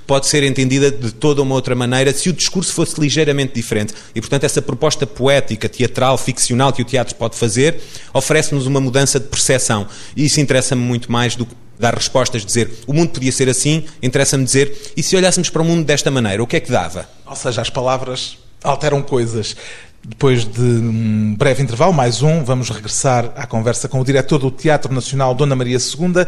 pode 0.06 0.28
ser 0.28 0.44
entendida 0.44 0.92
de 0.92 1.12
toda 1.12 1.42
uma 1.42 1.56
outra 1.56 1.76
maneira 1.76 2.14
se 2.14 2.30
o 2.30 2.34
discurso 2.34 2.74
fosse 2.74 3.00
ligeiramente 3.00 3.54
diferente. 3.54 3.94
E, 4.14 4.22
portanto, 4.22 4.44
essa 4.44 4.62
proposta 4.62 5.08
poética, 5.08 5.68
teatral, 5.68 6.18
ficcional 6.18 6.74
que 6.74 6.82
o 6.82 6.86
teatro 6.86 7.16
pode 7.16 7.36
fazer, 7.36 7.80
oferece-nos 8.14 8.66
uma 8.66 8.80
mudança 8.80 9.20
de 9.20 9.28
percepção. 9.28 9.88
E 10.16 10.26
isso 10.26 10.40
interessa-me 10.40 10.82
muito 10.82 11.12
mais 11.12 11.36
do 11.36 11.46
que 11.46 11.56
dar 11.82 11.96
respostas, 11.96 12.46
dizer 12.46 12.70
o 12.86 12.94
mundo 12.94 13.10
podia 13.10 13.32
ser 13.32 13.50
assim, 13.50 13.84
interessa-me 14.02 14.46
dizer 14.46 14.94
e 14.96 15.02
se 15.02 15.16
olhássemos 15.16 15.50
para 15.50 15.62
o 15.62 15.66
mundo 15.66 15.84
desta 15.84 16.12
maneira, 16.12 16.42
o 16.42 16.48
que 16.48 16.56
é 16.56 16.60
que 16.60 16.72
dava? 16.72 17.10
Ou 17.26 17.36
seja, 17.36 17.62
as 17.62 17.70
palavras 17.70 18.38
alteram 18.64 19.02
coisas. 19.02 19.56
Depois 20.04 20.46
de 20.46 20.62
um 20.62 21.36
breve 21.36 21.62
intervalo, 21.62 21.94
mais 21.94 22.24
um, 22.24 22.44
vamos 22.44 22.70
regressar 22.70 23.32
à 23.36 23.46
conversa 23.46 23.88
com 23.88 24.00
o 24.00 24.06
diretor 24.06 24.40
do 24.40 24.50
Teatro 24.50 24.94
Nacional, 24.94 25.36
Dona 25.36 25.56
Maria 25.56 25.78
II, 25.78 26.26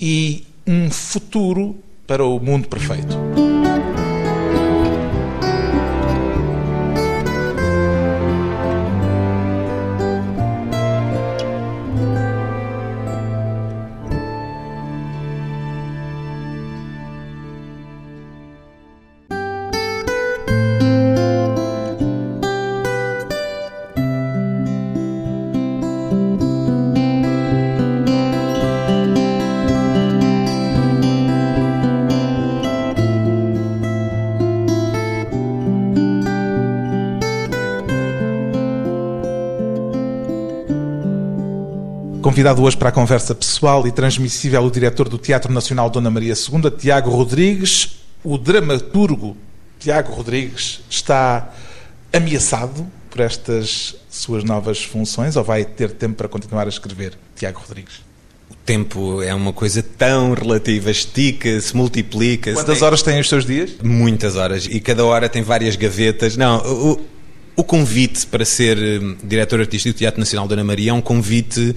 e 0.00 0.46
um 0.66 0.90
futuro 0.90 1.76
para 2.06 2.24
o 2.24 2.38
mundo 2.40 2.68
perfeito. 2.68 3.51
Convidado 42.42 42.62
hoje 42.64 42.76
para 42.76 42.88
a 42.88 42.92
conversa 42.92 43.36
pessoal 43.36 43.86
e 43.86 43.92
transmissível 43.92 44.64
o 44.64 44.68
diretor 44.68 45.08
do 45.08 45.16
Teatro 45.16 45.52
Nacional 45.52 45.88
Dona 45.88 46.10
Maria 46.10 46.34
II, 46.34 46.72
Tiago 46.72 47.08
Rodrigues. 47.08 48.00
O 48.24 48.36
dramaturgo 48.36 49.36
Tiago 49.78 50.12
Rodrigues 50.12 50.80
está 50.90 51.52
ameaçado 52.12 52.84
por 53.08 53.20
estas 53.20 53.94
suas 54.10 54.42
novas 54.42 54.82
funções 54.82 55.36
ou 55.36 55.44
vai 55.44 55.64
ter 55.64 55.92
tempo 55.92 56.16
para 56.16 56.26
continuar 56.26 56.66
a 56.66 56.68
escrever, 56.68 57.16
Tiago 57.36 57.60
Rodrigues? 57.60 58.00
O 58.50 58.56
tempo 58.66 59.22
é 59.22 59.32
uma 59.32 59.52
coisa 59.52 59.80
tão 59.80 60.34
relativa, 60.34 60.90
estica-se, 60.90 61.76
multiplica-se. 61.76 62.56
Quantas 62.56 62.78
tem... 62.78 62.86
horas 62.88 63.02
têm 63.02 63.20
os 63.20 63.28
seus 63.28 63.46
dias? 63.46 63.70
Muitas 63.84 64.34
horas. 64.34 64.66
E 64.66 64.80
cada 64.80 65.04
hora 65.04 65.28
tem 65.28 65.44
várias 65.44 65.76
gavetas. 65.76 66.36
Não, 66.36 66.58
o, 66.58 67.00
o 67.54 67.62
convite 67.62 68.26
para 68.26 68.44
ser 68.44 68.76
hum, 69.00 69.16
diretor 69.22 69.60
artístico 69.60 69.94
do 69.94 69.98
Teatro 69.98 70.18
Nacional 70.18 70.48
Dona 70.48 70.64
Maria 70.64 70.90
é 70.90 70.92
um 70.92 71.00
convite 71.00 71.72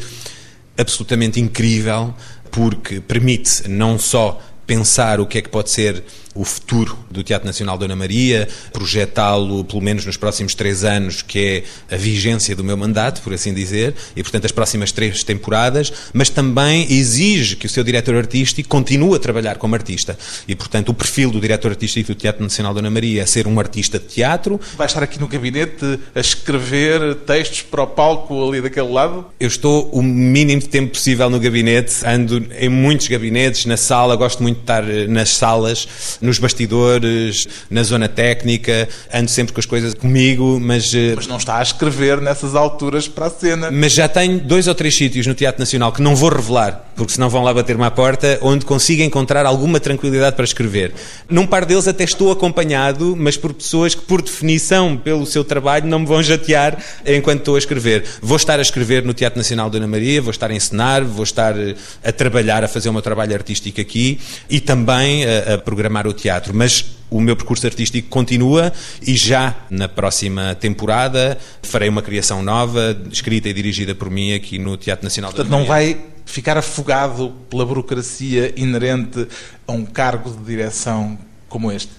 absolutamente 0.78 1.40
incrível 1.40 2.14
porque 2.52 3.00
permite 3.02 3.68
não 3.68 4.00
só 4.00 4.42
pensar 4.66 5.20
o 5.20 5.26
que 5.26 5.38
é 5.38 5.42
que 5.42 5.50
pode 5.50 5.70
ser 5.70 6.04
o 6.36 6.44
futuro 6.44 6.98
do 7.10 7.24
Teatro 7.24 7.48
Nacional 7.48 7.78
Dona 7.78 7.96
Maria, 7.96 8.48
projetá-lo 8.74 9.64
pelo 9.64 9.82
menos 9.82 10.06
nos 10.06 10.18
próximos 10.18 10.54
três 10.54 10.84
anos, 10.84 11.22
que 11.22 11.64
é 11.90 11.96
a 11.96 11.98
vigência 11.98 12.54
do 12.54 12.64
meu 12.64 12.76
mandato, 12.76 13.22
por 13.22 13.34
assim 13.34 13.54
dizer, 13.54 13.96
e 14.16 14.22
portanto 14.22 14.44
as 14.44 14.52
próximas 14.52 14.92
três 14.92 15.24
temporadas, 15.24 15.94
mas 16.14 16.30
também 16.30 16.92
exige 16.92 17.56
que 17.56 17.66
o 17.66 17.70
seu 17.70 17.86
diretor 17.86 18.16
artístico 18.16 18.68
continue 18.68 19.16
a 19.16 19.20
trabalhar 19.20 19.56
como 19.56 19.76
artista. 19.76 20.18
E 20.46 20.54
portanto 20.56 20.90
o 20.90 20.94
perfil 20.94 21.32
do 21.32 21.40
diretor 21.40 21.72
artístico 21.72 22.14
do 22.14 22.16
Teatro 22.16 22.44
Nacional 22.44 22.74
Dona 22.74 22.90
Maria 22.90 23.24
é 23.24 23.26
ser 23.26 23.48
um 23.48 23.58
artista 23.58 23.98
de 23.98 24.06
teatro. 24.06 24.60
Vai 24.76 24.88
estar 24.88 25.02
aqui 25.02 25.20
no 25.20 25.30
gabinete 25.30 26.00
a 26.14 26.20
escrever 26.20 27.16
textos 27.26 27.62
para 27.62 27.84
o 27.84 27.88
palco 27.88 28.50
ali 28.50 28.62
daquele 28.62 28.92
lado? 28.92 29.26
Eu 29.40 29.48
estou 29.48 29.90
o 29.92 30.04
mínimo 30.04 30.62
de 30.62 30.68
tempo 30.68 30.92
possível 30.92 31.30
no 31.30 31.40
gabinete, 31.40 32.06
ando 32.06 32.46
em 32.60 32.68
muitos 32.68 33.08
gabinetes, 33.08 33.66
na 33.66 33.78
sala, 33.78 34.18
gosto 34.18 34.44
muito 34.44 34.55
de 34.56 34.62
estar 34.62 34.90
eh, 34.90 35.08
nas 35.08 35.30
salas 35.30 35.88
nos 36.22 36.40
bastidores, 36.40 37.48
na 37.70 37.84
zona 37.84 38.08
técnica, 38.08 38.88
ando 39.14 39.30
sempre 39.30 39.54
com 39.54 39.60
as 39.60 39.66
coisas 39.66 39.94
comigo, 39.94 40.60
mas... 40.60 40.94
Eh, 40.94 41.14
mas 41.16 41.28
não 41.28 41.38
está 41.38 41.58
a 41.58 41.64
escrever 41.64 42.22
nessas 42.22 42.56
alturas 42.56 43.08
para 43.08 43.28
a 43.28 43.30
cena. 43.30 43.70
Mas 43.72 43.94
já 43.94 44.08
tenho 44.08 44.40
dois 44.40 44.68
ou 44.68 44.76
três 44.76 44.96
sítios 44.96 45.28
no 45.28 45.34
Teatro 45.34 45.60
Nacional 45.60 45.92
que 45.92 46.02
não 46.02 46.16
vou 46.16 46.30
revelar, 46.30 46.92
porque 46.96 47.14
senão 47.14 47.30
vão 47.30 47.44
lá 47.44 47.54
bater-me 47.54 47.84
à 47.84 47.92
porta, 47.92 48.40
onde 48.42 48.66
consigo 48.66 49.04
encontrar 49.04 49.46
alguma 49.46 49.80
tranquilidade 49.80 50.36
para 50.36 50.46
escrever. 50.46 50.94
Num 51.30 51.46
par 51.46 51.66
deles 51.66 51.88
até 51.88 52.04
estou 52.04 52.32
acompanhado, 52.32 53.16
mas 53.18 53.36
por 53.36 53.54
pessoas 53.54 53.94
que, 53.94 54.02
por 54.02 54.22
definição, 54.22 54.96
pelo 54.96 55.26
seu 55.26 55.44
trabalho, 55.44 55.88
não 55.88 56.00
me 56.00 56.06
vão 56.06 56.24
jatear 56.24 56.78
enquanto 57.06 57.40
estou 57.40 57.56
a 57.56 57.60
escrever. 57.60 58.06
Vou 58.22 58.38
estar 58.38 58.60
a 58.60 58.62
escrever 58.62 59.04
no 59.04 59.14
Teatro 59.14 59.38
Nacional 59.38 59.70
de 59.70 59.78
Ana 59.78 59.88
Maria, 59.88 60.22
vou 60.22 60.32
estar 60.32 60.50
a 60.50 60.54
encenar, 60.54 61.04
vou 61.04 61.24
estar 61.24 61.58
eh, 61.60 61.76
a 62.04 62.12
trabalhar, 62.12 62.64
a 62.64 62.68
fazer 62.68 62.90
o 62.90 62.94
meu 62.94 63.02
trabalho 63.02 63.34
artístico 63.34 63.82
aqui 63.82 64.20
e 64.50 64.60
também 64.60 65.26
a, 65.26 65.56
a 65.56 65.58
programar 65.58 66.08
o 66.08 66.14
teatro, 66.14 66.54
mas 66.56 66.86
o 67.10 67.22
meu 67.22 67.36
percurso 67.36 67.66
artístico 67.66 68.10
continua 68.10 68.74
e 69.06 69.16
já 69.16 69.56
na 69.70 69.88
próxima 69.88 70.56
temporada 70.56 71.38
farei 71.62 71.90
uma 71.90 72.02
criação 72.02 72.42
nova, 72.42 72.98
escrita 73.12 73.50
e 73.50 73.54
dirigida 73.54 73.94
por 73.94 74.10
mim 74.10 74.34
aqui 74.34 74.58
no 74.58 74.76
Teatro 74.78 75.04
Nacional 75.04 75.32
Portanto, 75.32 75.50
da 75.50 75.58
não 75.58 75.66
vai 75.66 76.15
ficar 76.26 76.58
afogado 76.58 77.32
pela 77.50 77.66
burocracia 77.66 78.54
inerente 78.60 79.28
a 79.68 79.72
um 79.72 79.86
cargo 79.86 80.32
de 80.32 80.44
direção 80.44 81.18
como 81.48 81.72
este? 81.72 81.92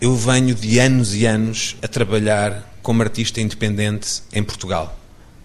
Eu 0.00 0.14
venho 0.14 0.54
de 0.54 0.78
anos 0.78 1.14
e 1.14 1.26
anos 1.26 1.76
a 1.82 1.88
trabalhar 1.88 2.70
como 2.82 3.02
artista 3.02 3.40
independente 3.40 4.22
em 4.32 4.42
Portugal 4.42 4.99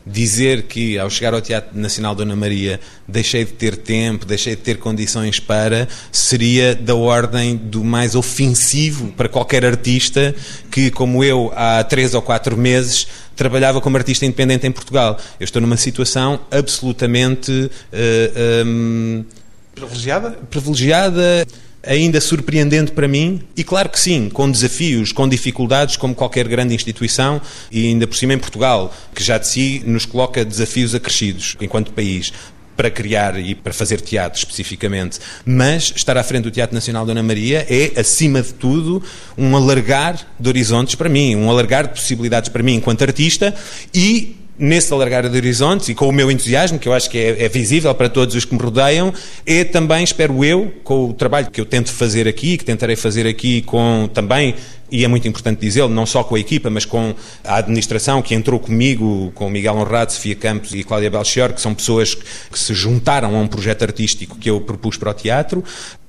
dizer 0.05 0.63
que 0.63 0.99
ao 0.99 1.09
chegar 1.09 1.33
ao 1.33 1.41
Teatro 1.41 1.77
Nacional 1.77 2.13
Dona 2.13 2.35
Maria 2.35 2.79
deixei 3.07 3.43
de 3.43 3.53
ter 3.53 3.75
tempo, 3.75 4.25
deixei 4.25 4.55
de 4.55 4.61
ter 4.61 4.77
condições 4.77 5.39
para, 5.39 5.87
seria 6.11 6.75
da 6.75 6.93
ordem 6.93 7.55
do 7.55 7.83
mais 7.83 8.13
ofensivo 8.13 9.11
para 9.13 9.27
qualquer 9.27 9.65
artista 9.65 10.35
que, 10.69 10.91
como 10.91 11.23
eu, 11.23 11.51
há 11.55 11.83
três 11.83 12.13
ou 12.13 12.21
quatro 12.21 12.55
meses 12.55 13.07
trabalhava 13.35 13.81
como 13.81 13.97
artista 13.97 14.25
independente 14.25 14.65
em 14.65 14.71
Portugal. 14.71 15.19
Eu 15.39 15.43
estou 15.43 15.61
numa 15.61 15.77
situação 15.77 16.39
absolutamente 16.49 17.51
uh, 17.51 17.71
eh, 17.91 18.63
um, 18.65 19.17
ehm, 19.17 19.25
privilegiada. 19.73 20.31
Privilegiada 20.49 21.47
ainda 21.85 22.19
surpreendente 22.21 22.91
para 22.91 23.07
mim 23.07 23.41
e 23.55 23.63
claro 23.63 23.89
que 23.89 23.99
sim, 23.99 24.29
com 24.29 24.49
desafios, 24.49 25.11
com 25.11 25.27
dificuldades, 25.27 25.97
como 25.97 26.15
qualquer 26.15 26.47
grande 26.47 26.73
instituição 26.73 27.41
e 27.71 27.87
ainda 27.87 28.07
por 28.07 28.15
cima 28.15 28.33
em 28.33 28.37
Portugal, 28.37 28.93
que 29.13 29.23
já 29.23 29.37
de 29.37 29.47
si 29.47 29.83
nos 29.85 30.05
coloca 30.05 30.43
desafios 30.43 30.95
acrescidos 30.95 31.55
enquanto 31.61 31.91
país 31.91 32.33
para 32.75 32.89
criar 32.89 33.39
e 33.39 33.55
para 33.55 33.73
fazer 33.73 34.01
teatro 34.01 34.37
especificamente, 34.37 35.19
mas 35.45 35.93
estar 35.95 36.17
à 36.17 36.23
frente 36.23 36.43
do 36.43 36.51
Teatro 36.51 36.75
Nacional 36.75 37.05
Dona 37.05 37.23
Maria 37.23 37.65
é, 37.69 37.99
acima 37.99 38.41
de 38.41 38.53
tudo, 38.53 39.01
um 39.37 39.55
alargar 39.55 40.19
de 40.39 40.49
horizontes 40.49 40.95
para 40.95 41.07
mim, 41.07 41.35
um 41.35 41.49
alargar 41.49 41.87
de 41.87 41.93
possibilidades 41.93 42.49
para 42.49 42.61
mim 42.61 42.75
enquanto 42.75 43.01
artista 43.01 43.55
e 43.93 44.35
nesse 44.57 44.93
alargar 44.93 45.27
de 45.27 45.35
horizontes 45.35 45.89
e 45.89 45.95
com 45.95 46.07
o 46.07 46.11
meu 46.11 46.31
entusiasmo, 46.31 46.79
que 46.79 46.87
eu 46.87 46.93
acho 46.93 47.09
que 47.09 47.17
é, 47.17 47.43
é, 47.43 47.49
visível 47.49 47.93
para 47.93 48.09
todos 48.09 48.35
os 48.35 48.45
que 48.45 48.53
me 48.53 48.61
rodeiam, 48.61 49.13
é 49.45 49.63
também, 49.63 50.03
espero 50.03 50.43
eu, 50.43 50.71
com 50.83 51.09
o 51.09 51.13
trabalho 51.13 51.51
que 51.51 51.59
eu 51.59 51.65
tento 51.65 51.91
fazer 51.91 52.27
aqui, 52.27 52.57
que 52.57 52.63
tentarei 52.63 52.95
fazer 52.95 53.27
aqui 53.27 53.61
com 53.61 54.09
também, 54.13 54.55
e 54.91 55.03
é 55.03 55.07
muito 55.07 55.27
importante 55.27 55.59
dizê-lo, 55.59 55.89
não 55.89 56.05
só 56.05 56.23
com 56.23 56.35
a 56.35 56.39
equipa, 56.39 56.69
mas 56.69 56.85
com 56.85 57.13
a 57.43 57.57
administração 57.57 58.21
que 58.21 58.33
entrou 58.33 58.59
comigo, 58.59 59.31
com 59.35 59.49
Miguel 59.49 59.75
Honrado, 59.75 60.13
Sofia 60.13 60.35
Campos 60.35 60.73
e 60.73 60.83
Cláudia 60.83 61.09
Belchior, 61.09 61.53
que 61.53 61.59
são 61.59 61.73
pessoas 61.73 62.13
que 62.13 62.57
se 62.57 62.73
juntaram 62.73 63.35
a 63.35 63.39
um 63.39 63.47
projeto 63.47 63.83
artístico 63.83 64.37
que 64.37 64.49
eu 64.49 64.61
propus 64.61 64.95
para 64.95 65.11
o 65.11 65.13
teatro, 65.13 65.63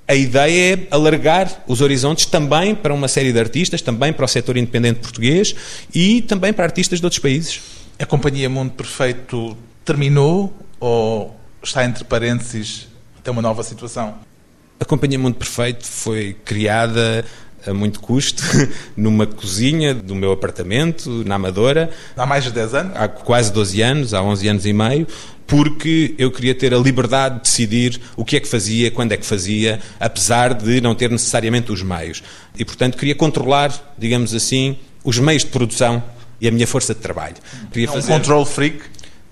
a 0.08 0.14
ideia 0.14 0.74
é 0.74 0.94
alargar 0.94 1.64
os 1.66 1.80
horizontes 1.80 2.26
também 2.26 2.76
para 2.76 2.94
uma 2.94 3.08
série 3.08 3.32
de 3.32 3.40
artistas, 3.40 3.82
também 3.82 4.12
para 4.12 4.24
o 4.24 4.28
setor 4.28 4.56
independente 4.56 5.00
português 5.00 5.54
e 5.92 6.22
também 6.22 6.52
para 6.52 6.64
artistas 6.64 7.00
de 7.00 7.06
outros 7.06 7.18
países. 7.18 7.60
A 7.98 8.04
Companhia 8.04 8.50
Mundo 8.50 8.72
Perfeito 8.72 9.56
terminou 9.82 10.54
ou 10.78 11.34
está 11.62 11.82
entre 11.82 12.04
parênteses 12.04 12.88
até 13.18 13.30
uma 13.30 13.40
nova 13.40 13.62
situação? 13.62 14.16
A 14.78 14.84
Companhia 14.84 15.18
Mundo 15.18 15.36
Perfeito 15.36 15.86
foi 15.86 16.36
criada 16.44 17.24
a 17.66 17.72
muito 17.72 17.98
custo, 17.98 18.42
numa 18.94 19.26
cozinha 19.26 19.94
do 19.94 20.14
meu 20.14 20.30
apartamento, 20.30 21.24
na 21.24 21.36
Amadora. 21.36 21.88
Há 22.14 22.26
mais 22.26 22.44
de 22.44 22.52
10 22.52 22.74
anos? 22.74 22.96
Há 22.96 23.08
quase 23.08 23.50
12 23.50 23.80
anos, 23.80 24.14
há 24.14 24.22
11 24.22 24.48
anos 24.48 24.66
e 24.66 24.74
meio, 24.74 25.06
porque 25.46 26.14
eu 26.18 26.30
queria 26.30 26.54
ter 26.54 26.74
a 26.74 26.78
liberdade 26.78 27.36
de 27.36 27.40
decidir 27.42 27.98
o 28.14 28.26
que 28.26 28.36
é 28.36 28.40
que 28.40 28.46
fazia, 28.46 28.90
quando 28.90 29.12
é 29.12 29.16
que 29.16 29.24
fazia, 29.24 29.80
apesar 29.98 30.52
de 30.52 30.82
não 30.82 30.94
ter 30.94 31.10
necessariamente 31.10 31.72
os 31.72 31.82
meios. 31.82 32.22
E, 32.58 32.62
portanto, 32.62 32.98
queria 32.98 33.14
controlar, 33.14 33.72
digamos 33.96 34.34
assim, 34.34 34.76
os 35.02 35.18
meios 35.18 35.42
de 35.42 35.48
produção 35.48 36.02
e 36.40 36.48
a 36.48 36.50
minha 36.50 36.66
força 36.66 36.94
de 36.94 37.00
trabalho. 37.00 37.36
Queria 37.72 37.88
fazer... 37.88 38.12
Um 38.12 38.16
control 38.16 38.44
freak? 38.44 38.80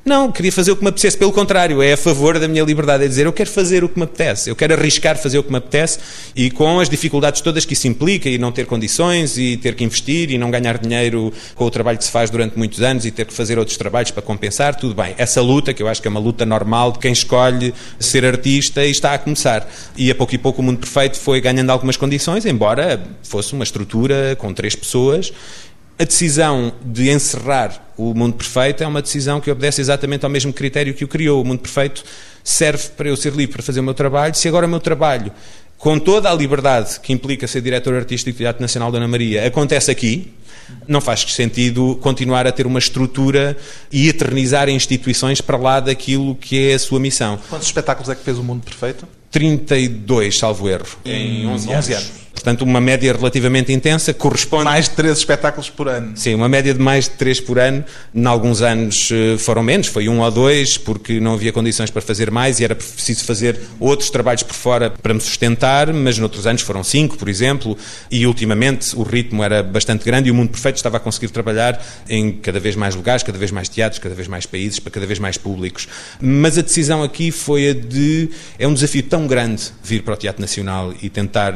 Não, 0.05 0.31
queria 0.31 0.53
fazer 0.53 0.71
o 0.71 0.77
que 0.77 0.83
me 0.83 0.90
apetecesse. 0.90 1.17
Pelo 1.17 1.33
contrário, 1.33 1.81
é 1.81 1.95
a 1.95 1.97
favor 1.97 2.38
da 2.38 2.47
minha 2.47 2.62
liberdade. 2.62 3.05
É 3.05 3.09
dizer, 3.09 3.25
eu 3.25 3.33
quero 3.33 3.49
fazer 3.49 3.83
o 3.83 3.88
que 3.88 3.99
me 3.99 4.05
apetece. 4.05 4.51
Eu 4.51 4.55
quero 4.55 4.75
arriscar 4.75 5.17
fazer 5.17 5.38
o 5.38 5.43
que 5.43 5.51
me 5.51 5.57
apetece 5.57 5.99
e 6.37 6.51
com 6.51 6.79
as 6.79 6.90
dificuldades 6.90 7.40
todas 7.40 7.64
que 7.64 7.73
isso 7.73 7.88
implica 7.88 8.29
e 8.29 8.37
não 8.37 8.53
ter 8.53 8.67
condições 8.67 9.38
e 9.38 9.57
ter 9.57 9.75
que 9.75 9.83
investir 9.83 10.31
e 10.31 10.37
não 10.37 10.51
ganhar 10.51 10.77
dinheiro 10.77 11.33
com 11.55 11.64
o 11.64 11.71
trabalho 11.71 11.97
que 11.97 12.05
se 12.05 12.11
faz 12.11 12.29
durante 12.29 12.59
muitos 12.59 12.83
anos 12.83 13.07
e 13.07 13.11
ter 13.11 13.25
que 13.25 13.33
fazer 13.33 13.59
outros 13.59 13.79
trabalhos 13.79 14.11
para 14.11 14.23
compensar, 14.23 14.75
tudo 14.75 14.95
bem. 14.95 15.14
Essa 15.17 15.40
luta, 15.40 15.73
que 15.73 15.83
eu 15.83 15.88
acho 15.88 16.03
que 16.03 16.09
é 16.09 16.11
uma 16.11 16.21
luta 16.21 16.45
normal 16.45 16.93
de 16.93 16.99
quem 16.99 17.12
escolhe 17.12 17.73
ser 17.99 18.27
artista 18.27 18.85
e 18.85 18.90
está 18.90 19.14
a 19.14 19.19
começar. 19.19 19.67
E 19.97 20.11
a 20.11 20.14
pouco 20.14 20.35
e 20.35 20.38
pouco 20.38 20.61
o 20.61 20.64
Mundo 20.64 20.81
Perfeito 20.81 21.19
foi 21.19 21.40
ganhando 21.40 21.71
algumas 21.71 21.97
condições, 21.97 22.45
embora 22.45 23.03
fosse 23.23 23.55
uma 23.55 23.64
estrutura 23.64 24.37
com 24.38 24.53
três 24.53 24.77
pessoas 24.77 25.33
a 25.98 26.04
decisão 26.04 26.72
de 26.85 27.11
encerrar 27.11 27.85
o 27.96 28.12
mundo 28.14 28.35
perfeito 28.35 28.83
é 28.83 28.87
uma 28.87 29.00
decisão 29.00 29.40
que 29.40 29.50
obedece 29.50 29.80
exatamente 29.80 30.24
ao 30.24 30.30
mesmo 30.30 30.52
critério 30.52 30.92
que 30.92 31.04
o 31.04 31.09
criou. 31.09 31.40
O 31.40 31.44
mundo 31.44 31.61
perfeito 31.61 32.02
serve 32.42 32.88
para 32.96 33.09
eu 33.09 33.16
ser 33.16 33.33
livre 33.33 33.54
para 33.54 33.62
fazer 33.62 33.80
o 33.80 33.83
meu 33.83 33.94
trabalho. 33.94 34.35
Se 34.35 34.48
agora 34.48 34.66
o 34.66 34.68
meu 34.68 34.80
trabalho, 34.80 35.33
com 35.78 35.98
toda 35.98 36.30
a 36.30 36.35
liberdade 36.35 36.98
que 37.00 37.12
implica 37.12 37.46
ser 37.46 37.61
diretor 37.61 37.94
artístico 37.94 38.37
do 38.37 38.38
Teatro 38.38 38.61
Nacional 38.61 38.90
Dona 38.90 39.07
Maria, 39.07 39.46
acontece 39.46 39.90
aqui, 39.90 40.33
não 40.88 41.00
faz 41.00 41.20
sentido 41.20 41.96
continuar 42.02 42.46
a 42.46 42.52
ter 42.52 42.66
uma 42.66 42.78
estrutura 42.78 43.57
e 43.92 44.09
eternizar 44.09 44.68
instituições 44.68 45.40
para 45.40 45.57
lá 45.57 45.78
daquilo 45.78 46.35
que 46.35 46.70
é 46.70 46.74
a 46.74 46.78
sua 46.78 46.98
missão. 46.98 47.38
Quantos 47.48 47.68
espetáculos 47.68 48.09
é 48.09 48.14
que 48.16 48.24
fez 48.24 48.38
o 48.38 48.42
Mundo 48.42 48.64
Perfeito? 48.64 49.07
32, 49.30 50.38
salvo 50.38 50.68
erro, 50.68 50.87
em 51.04 51.46
11 51.46 51.72
anos. 51.72 51.87
11 51.87 51.92
anos. 51.94 52.24
Portanto, 52.44 52.61
uma 52.61 52.78
média 52.78 53.11
relativamente 53.11 53.72
intensa 53.72 54.12
corresponde. 54.12 54.64
Mais 54.64 54.87
de 54.87 54.94
3 54.96 55.16
espetáculos 55.16 55.70
por 55.70 55.88
ano. 55.88 56.12
Sim, 56.14 56.35
uma 56.35 56.46
média 56.46 56.74
de 56.74 56.78
mais 56.78 57.07
de 57.07 57.12
3 57.12 57.40
por 57.40 57.59
ano. 57.59 57.83
Em 58.14 58.26
alguns 58.26 58.61
anos 58.61 59.09
eh, 59.11 59.38
foram 59.38 59.62
menos, 59.62 59.87
foi 59.87 60.11
um 60.11 60.20
ou 60.20 60.30
dois, 60.30 60.76
porque 60.76 61.18
não 61.18 61.33
havia 61.33 61.50
condições 61.52 61.90
para 61.90 62.02
fazer 62.02 62.30
mais 62.30 62.61
e 62.61 62.64
era 62.64 62.74
preciso 62.74 63.24
fazer 63.24 63.59
outros 63.80 64.11
trabalhos 64.11 64.42
por 64.42 64.52
fora 64.52 64.90
para 64.90 65.14
me 65.14 65.22
sustentar, 65.22 65.90
mas 65.94 66.18
noutros 66.18 66.46
anos 66.46 66.61
foram 66.61 66.85
5, 66.85 67.16
por 67.16 67.30
exemplo, 67.30 67.78
e 68.11 68.26
ultimamente 68.26 68.94
o 68.94 69.02
ritmo 69.02 69.42
era 69.42 69.62
bastante 69.62 70.04
grande 70.04 70.28
e 70.28 70.30
o 70.30 70.35
Mundo 70.35 70.50
Perfeito 70.50 70.76
estava 70.76 70.98
a 70.98 71.00
conseguir 71.00 71.30
trabalhar 71.30 71.83
em 72.11 72.30
cada 72.30 72.61
vez 72.61 72.76
mais 72.76 72.94
lugares, 72.94 73.22
cada 73.22 73.38
vez 73.38 73.50
mais 73.52 73.70
teatros, 73.70 73.98
cada 73.98 74.14
vez 74.14 74.28
mais 74.28 74.44
países, 74.44 74.78
para 74.78 74.90
cada 74.90 75.07
vez 75.07 75.18
mais 75.18 75.38
públicos. 75.38 75.88
Mas 76.20 76.59
a 76.59 76.61
decisão 76.61 77.02
aqui 77.02 77.30
foi 77.30 77.70
a 77.70 77.72
de. 77.72 78.28
É 78.59 78.68
um 78.68 78.74
desafio 78.74 79.02
tão 79.04 79.26
grande 79.26 79.62
vir 79.83 80.02
para 80.02 80.12
o 80.12 80.16
Teatro 80.18 80.42
Nacional 80.42 80.92
e 81.00 81.09
tentar 81.09 81.54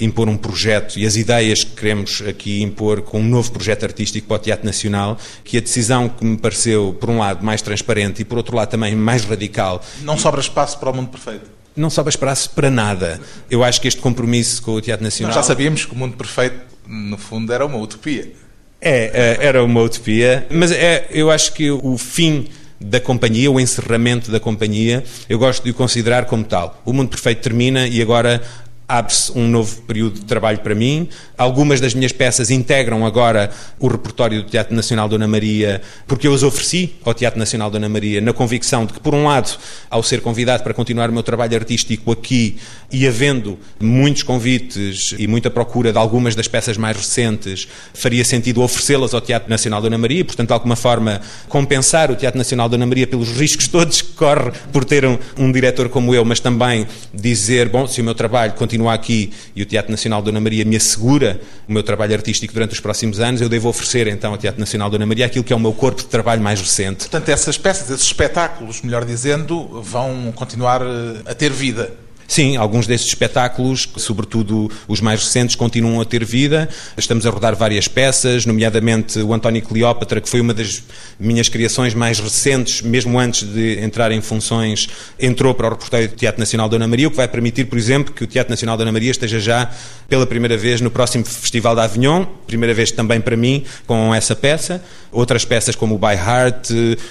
impor 0.00 0.27
um 0.28 0.36
projeto 0.36 0.98
e 0.98 1.06
as 1.06 1.16
ideias 1.16 1.64
que 1.64 1.72
queremos 1.72 2.22
aqui 2.26 2.62
impor 2.62 3.02
com 3.02 3.20
um 3.20 3.28
novo 3.28 3.50
projeto 3.50 3.84
artístico 3.84 4.28
para 4.28 4.36
o 4.36 4.38
Teatro 4.38 4.66
Nacional, 4.66 5.18
que 5.42 5.58
a 5.58 5.60
decisão 5.60 6.08
que 6.08 6.24
me 6.24 6.36
pareceu, 6.36 6.96
por 7.00 7.10
um 7.10 7.18
lado, 7.18 7.44
mais 7.44 7.62
transparente 7.62 8.22
e, 8.22 8.24
por 8.24 8.38
outro 8.38 8.56
lado, 8.56 8.68
também 8.68 8.94
mais 8.94 9.24
radical. 9.24 9.82
Não 10.02 10.18
sobra 10.18 10.40
espaço 10.40 10.78
para 10.78 10.90
o 10.90 10.94
mundo 10.94 11.08
perfeito 11.08 11.58
não 11.78 11.88
sobra 11.88 12.10
espaço 12.10 12.50
para 12.50 12.70
nada. 12.70 13.20
Eu 13.48 13.62
acho 13.62 13.80
que 13.80 13.86
este 13.86 14.00
compromisso 14.00 14.60
com 14.62 14.72
o 14.72 14.80
Teatro 14.80 15.04
Nacional. 15.04 15.32
Nós 15.32 15.44
já 15.44 15.48
sabíamos 15.48 15.84
que 15.84 15.92
o 15.92 15.96
mundo 15.96 16.16
perfeito, 16.16 16.56
no 16.84 17.16
fundo, 17.16 17.52
era 17.52 17.64
uma 17.64 17.78
utopia. 17.78 18.32
É, 18.80 19.36
é 19.40 19.46
era 19.46 19.62
uma 19.62 19.80
utopia, 19.80 20.44
mas 20.50 20.72
é, 20.72 21.06
eu 21.10 21.30
acho 21.30 21.52
que 21.52 21.70
o 21.70 21.96
fim 21.96 22.48
da 22.80 23.00
companhia, 23.00 23.50
o 23.50 23.58
encerramento 23.58 24.30
da 24.30 24.38
companhia, 24.38 25.02
eu 25.28 25.38
gosto 25.38 25.64
de 25.64 25.70
o 25.70 25.74
considerar 25.74 26.26
como 26.26 26.44
tal. 26.44 26.80
O 26.84 26.92
mundo 26.92 27.08
perfeito 27.08 27.42
termina 27.42 27.88
e 27.88 28.00
agora 28.00 28.42
abre-se 28.88 29.30
um 29.38 29.46
novo 29.46 29.82
período 29.82 30.20
de 30.20 30.24
trabalho 30.24 30.60
para 30.60 30.74
mim. 30.74 31.08
Algumas 31.36 31.78
das 31.78 31.92
minhas 31.92 32.10
peças 32.10 32.50
integram 32.50 33.04
agora 33.04 33.50
o 33.78 33.86
repertório 33.86 34.42
do 34.42 34.48
Teatro 34.48 34.74
Nacional 34.74 35.08
Dona 35.08 35.28
Maria, 35.28 35.82
porque 36.06 36.26
eu 36.26 36.32
as 36.32 36.42
ofereci 36.42 36.94
ao 37.04 37.12
Teatro 37.12 37.38
Nacional 37.38 37.70
Dona 37.70 37.88
Maria 37.88 38.20
na 38.22 38.32
convicção 38.32 38.86
de 38.86 38.94
que, 38.94 39.00
por 39.00 39.14
um 39.14 39.24
lado, 39.24 39.58
ao 39.90 40.02
ser 40.02 40.22
convidado 40.22 40.62
para 40.62 40.72
continuar 40.72 41.10
o 41.10 41.12
meu 41.12 41.22
trabalho 41.22 41.54
artístico 41.54 42.10
aqui 42.10 42.56
e 42.90 43.06
havendo 43.06 43.58
muitos 43.78 44.22
convites 44.22 45.14
e 45.18 45.26
muita 45.26 45.50
procura 45.50 45.92
de 45.92 45.98
algumas 45.98 46.34
das 46.34 46.48
peças 46.48 46.78
mais 46.78 46.96
recentes, 46.96 47.68
faria 47.92 48.24
sentido 48.24 48.62
oferecê-las 48.62 49.12
ao 49.12 49.20
Teatro 49.20 49.50
Nacional 49.50 49.82
Dona 49.82 49.98
Maria, 49.98 50.24
portanto, 50.24 50.48
de 50.48 50.54
alguma 50.54 50.76
forma, 50.76 51.20
compensar 51.48 52.10
o 52.10 52.16
Teatro 52.16 52.38
Nacional 52.38 52.70
Dona 52.70 52.86
Maria 52.86 53.06
pelos 53.06 53.28
riscos 53.32 53.68
todos 53.68 54.00
que 54.00 54.12
corre 54.14 54.50
por 54.72 54.84
ter 54.84 55.04
um, 55.04 55.18
um 55.36 55.52
diretor 55.52 55.90
como 55.90 56.14
eu, 56.14 56.24
mas 56.24 56.40
também 56.40 56.86
dizer, 57.12 57.68
bom, 57.68 57.86
se 57.86 58.00
o 58.00 58.04
meu 58.04 58.14
trabalho 58.14 58.54
continua 58.54 58.77
continuar 58.78 58.94
aqui 58.94 59.32
e 59.56 59.62
o 59.62 59.66
Teatro 59.66 59.90
Nacional 59.90 60.22
Dona 60.22 60.40
Maria 60.40 60.64
me 60.64 60.76
assegura 60.76 61.40
o 61.68 61.72
meu 61.72 61.82
trabalho 61.82 62.14
artístico 62.14 62.54
durante 62.54 62.72
os 62.72 62.80
próximos 62.80 63.18
anos, 63.18 63.40
eu 63.40 63.48
devo 63.48 63.68
oferecer 63.68 64.06
então 64.06 64.30
ao 64.30 64.38
Teatro 64.38 64.60
Nacional 64.60 64.88
Dona 64.88 65.04
Maria 65.04 65.26
aquilo 65.26 65.44
que 65.44 65.52
é 65.52 65.56
o 65.56 65.60
meu 65.60 65.72
corpo 65.72 66.02
de 66.02 66.06
trabalho 66.06 66.40
mais 66.40 66.60
recente. 66.60 66.98
Portanto, 66.98 67.28
essas 67.28 67.58
peças, 67.58 67.90
esses 67.90 68.06
espetáculos, 68.06 68.80
melhor 68.82 69.04
dizendo, 69.04 69.82
vão 69.82 70.32
continuar 70.32 70.80
eh, 70.82 71.22
a 71.26 71.34
ter 71.34 71.50
vida. 71.50 71.92
Sim, 72.28 72.58
alguns 72.58 72.86
desses 72.86 73.06
espetáculos, 73.06 73.88
sobretudo 73.96 74.70
os 74.86 75.00
mais 75.00 75.24
recentes, 75.24 75.56
continuam 75.56 75.98
a 75.98 76.04
ter 76.04 76.26
vida. 76.26 76.68
Estamos 76.94 77.24
a 77.24 77.30
rodar 77.30 77.56
várias 77.56 77.88
peças, 77.88 78.44
nomeadamente 78.44 79.18
o 79.20 79.32
António 79.32 79.62
Cleópatra, 79.62 80.20
que 80.20 80.28
foi 80.28 80.42
uma 80.42 80.52
das 80.52 80.82
minhas 81.18 81.48
criações 81.48 81.94
mais 81.94 82.20
recentes, 82.20 82.82
mesmo 82.82 83.18
antes 83.18 83.44
de 83.48 83.80
entrar 83.80 84.12
em 84.12 84.20
funções, 84.20 84.90
entrou 85.18 85.54
para 85.54 85.68
o 85.68 85.70
reporteiro 85.70 86.08
do 86.08 86.16
Teatro 86.16 86.38
Nacional 86.38 86.68
Dona 86.68 86.86
Maria, 86.86 87.08
o 87.08 87.10
que 87.10 87.16
vai 87.16 87.26
permitir, 87.26 87.64
por 87.64 87.78
exemplo, 87.78 88.12
que 88.12 88.24
o 88.24 88.26
Teatro 88.26 88.50
Nacional 88.50 88.76
Dona 88.76 88.92
Maria 88.92 89.10
esteja 89.10 89.40
já 89.40 89.70
pela 90.06 90.26
primeira 90.26 90.56
vez 90.56 90.82
no 90.82 90.90
próximo 90.90 91.24
Festival 91.24 91.74
de 91.74 91.80
Avignon, 91.80 92.26
primeira 92.46 92.74
vez 92.74 92.90
também 92.90 93.22
para 93.22 93.36
mim, 93.36 93.64
com 93.86 94.14
essa 94.14 94.36
peça. 94.36 94.82
Outras 95.10 95.44
peças 95.44 95.74
como 95.74 95.94
o 95.94 95.98
By 95.98 96.14
Heart, 96.14 96.70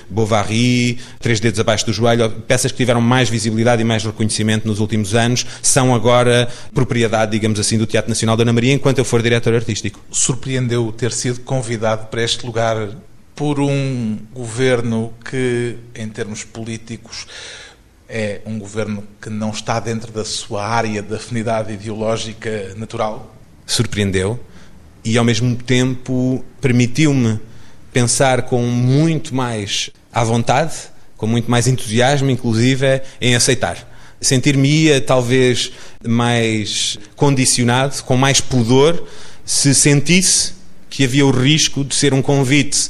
Bovary, 0.10 0.99
Três 1.19 1.39
Dedos 1.39 1.60
Abaixo 1.60 1.86
do 1.86 1.93
Joelho, 1.93 2.30
peças 2.47 2.71
que 2.71 2.77
tiveram 2.77 3.01
mais 3.01 3.30
visibilidade 3.30 3.82
e 3.82 3.86
mais 3.86 4.03
reconhecimento 4.03 4.67
nos 4.67 4.80
últimos 4.80 5.07
anos, 5.13 5.46
são 5.62 5.93
agora 5.93 6.48
propriedade, 6.74 7.32
digamos 7.32 7.60
assim, 7.60 7.78
do 7.78 7.86
Teatro 7.86 8.10
Nacional 8.10 8.38
Dona 8.38 8.54
Maria, 8.54 8.74
enquanto 8.74 9.00
eu 9.00 9.06
for 9.06 9.22
diretor 9.22 9.54
artístico. 9.54 10.00
Surpreendeu 10.12 10.91
ter 10.91 11.12
sido 11.12 11.41
convidado 11.41 12.08
para 12.08 12.24
este 12.24 12.46
lugar 12.46 12.89
por 13.36 13.60
um 13.60 14.17
governo 14.34 15.13
que, 15.24 15.78
em 15.93 16.10
termos 16.10 16.43
políticos, 16.43 17.28
é 18.10 18.41
um 18.46 18.58
governo 18.58 19.04
que 19.22 19.30
não 19.30 19.52
está 19.52 19.80
dentro 19.80 20.12
da 20.12 20.24
sua 20.24 20.65
área 20.65 21.02
de 21.02 21.13
afinidade 21.13 21.74
ideológica 21.74 22.74
natural? 22.76 23.36
Surpreendeu 23.65 24.39
e, 25.04 25.17
ao 25.17 25.24
mesmo 25.24 25.56
tempo, 25.56 26.43
permitiu-me 26.60 27.39
pensar 27.93 28.43
com 28.43 28.62
muito 28.63 29.36
mais 29.36 29.89
à 30.12 30.24
vontade, 30.24 30.74
com 31.15 31.28
muito 31.28 31.50
mais 31.50 31.67
entusiasmo, 31.67 32.30
inclusive, 32.30 33.02
em 33.20 33.36
aceitar. 33.36 33.78
Sentir-me-ia 34.19 34.99
talvez 34.99 35.71
mais 36.06 36.97
condicionado, 37.15 38.01
com 38.03 38.17
mais 38.17 38.41
pudor, 38.41 39.03
se 39.45 39.73
sentisse 39.73 40.53
que 40.89 41.03
havia 41.03 41.25
o 41.25 41.32
risco 41.32 41.84
de 41.84 41.93
ser 41.95 42.13
um 42.13 42.21
convite 42.21 42.89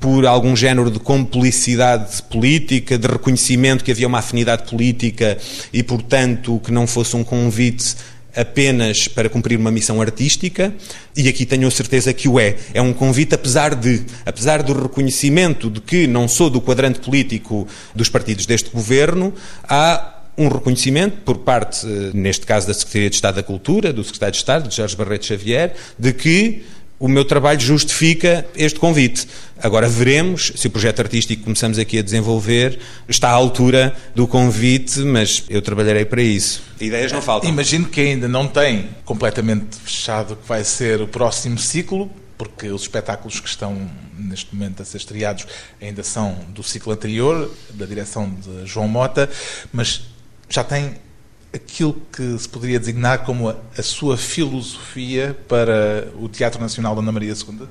por 0.00 0.26
algum 0.26 0.54
género 0.54 0.90
de 0.90 1.00
complicidade 1.00 2.22
política, 2.24 2.96
de 2.96 3.06
reconhecimento 3.06 3.82
que 3.82 3.90
havia 3.90 4.06
uma 4.06 4.18
afinidade 4.18 4.68
política 4.68 5.36
e, 5.72 5.82
portanto, 5.82 6.60
que 6.64 6.70
não 6.70 6.86
fosse 6.86 7.16
um 7.16 7.24
convite 7.24 7.96
apenas 8.36 9.08
para 9.08 9.28
cumprir 9.28 9.58
uma 9.58 9.70
missão 9.70 10.00
artística, 10.00 10.72
e 11.16 11.28
aqui 11.28 11.44
tenho 11.44 11.66
a 11.66 11.70
certeza 11.70 12.12
que 12.12 12.28
o 12.28 12.38
é. 12.38 12.56
É 12.72 12.80
um 12.80 12.92
convite, 12.92 13.34
apesar 13.34 13.74
de, 13.74 14.04
apesar 14.24 14.62
do 14.62 14.80
reconhecimento 14.80 15.68
de 15.68 15.80
que 15.80 16.06
não 16.06 16.28
sou 16.28 16.48
do 16.48 16.60
quadrante 16.60 17.00
político 17.00 17.66
dos 17.92 18.08
partidos 18.08 18.46
deste 18.46 18.70
governo, 18.70 19.34
há 19.64 20.17
um 20.38 20.48
reconhecimento 20.48 21.18
por 21.24 21.38
parte, 21.38 21.84
neste 22.14 22.46
caso, 22.46 22.66
da 22.66 22.72
Secretaria 22.72 23.10
de 23.10 23.16
Estado 23.16 23.34
da 23.34 23.42
Cultura, 23.42 23.92
do 23.92 24.04
Secretário 24.04 24.32
de 24.32 24.38
Estado, 24.38 24.68
de 24.68 24.76
Jorge 24.76 24.96
Barreto 24.96 25.26
Xavier, 25.26 25.74
de 25.98 26.12
que 26.12 26.62
o 26.98 27.08
meu 27.08 27.24
trabalho 27.24 27.60
justifica 27.60 28.46
este 28.56 28.78
convite. 28.78 29.26
Agora 29.60 29.88
veremos 29.88 30.52
se 30.56 30.66
o 30.66 30.70
projeto 30.70 31.00
artístico 31.00 31.40
que 31.40 31.44
começamos 31.44 31.78
aqui 31.78 31.98
a 31.98 32.02
desenvolver 32.02 32.78
está 33.08 33.28
à 33.28 33.32
altura 33.32 33.94
do 34.14 34.26
convite, 34.26 35.00
mas 35.00 35.44
eu 35.48 35.62
trabalharei 35.62 36.04
para 36.04 36.22
isso. 36.22 36.62
Ideias 36.80 37.12
não 37.12 37.22
faltam. 37.22 37.48
Imagino 37.48 37.86
que 37.86 38.00
ainda 38.00 38.26
não 38.26 38.48
tem 38.48 38.88
completamente 39.04 39.76
fechado 39.76 40.34
o 40.34 40.36
que 40.36 40.48
vai 40.48 40.64
ser 40.64 41.00
o 41.00 41.06
próximo 41.06 41.58
ciclo, 41.58 42.10
porque 42.36 42.68
os 42.68 42.82
espetáculos 42.82 43.40
que 43.40 43.48
estão 43.48 43.76
neste 44.16 44.54
momento 44.54 44.82
a 44.82 44.84
ser 44.84 44.98
estreados 44.98 45.46
ainda 45.80 46.02
são 46.02 46.36
do 46.50 46.62
ciclo 46.62 46.92
anterior, 46.92 47.52
da 47.70 47.86
direção 47.86 48.30
de 48.30 48.66
João 48.66 48.86
Mota, 48.88 49.28
mas 49.72 50.02
já 50.48 50.64
tem 50.64 50.96
aquilo 51.52 52.00
que 52.12 52.38
se 52.38 52.48
poderia 52.48 52.78
designar 52.78 53.24
como 53.24 53.48
a, 53.48 53.56
a, 53.76 53.82
sua 53.82 54.16
filosofia 54.16 55.36
para 55.48 56.08
o 56.18 56.28
Teatro 56.28 56.60
Nacional 56.60 56.94
da 56.94 57.00
Ana 57.00 57.12
Maria 57.12 57.32
II? 57.32 57.66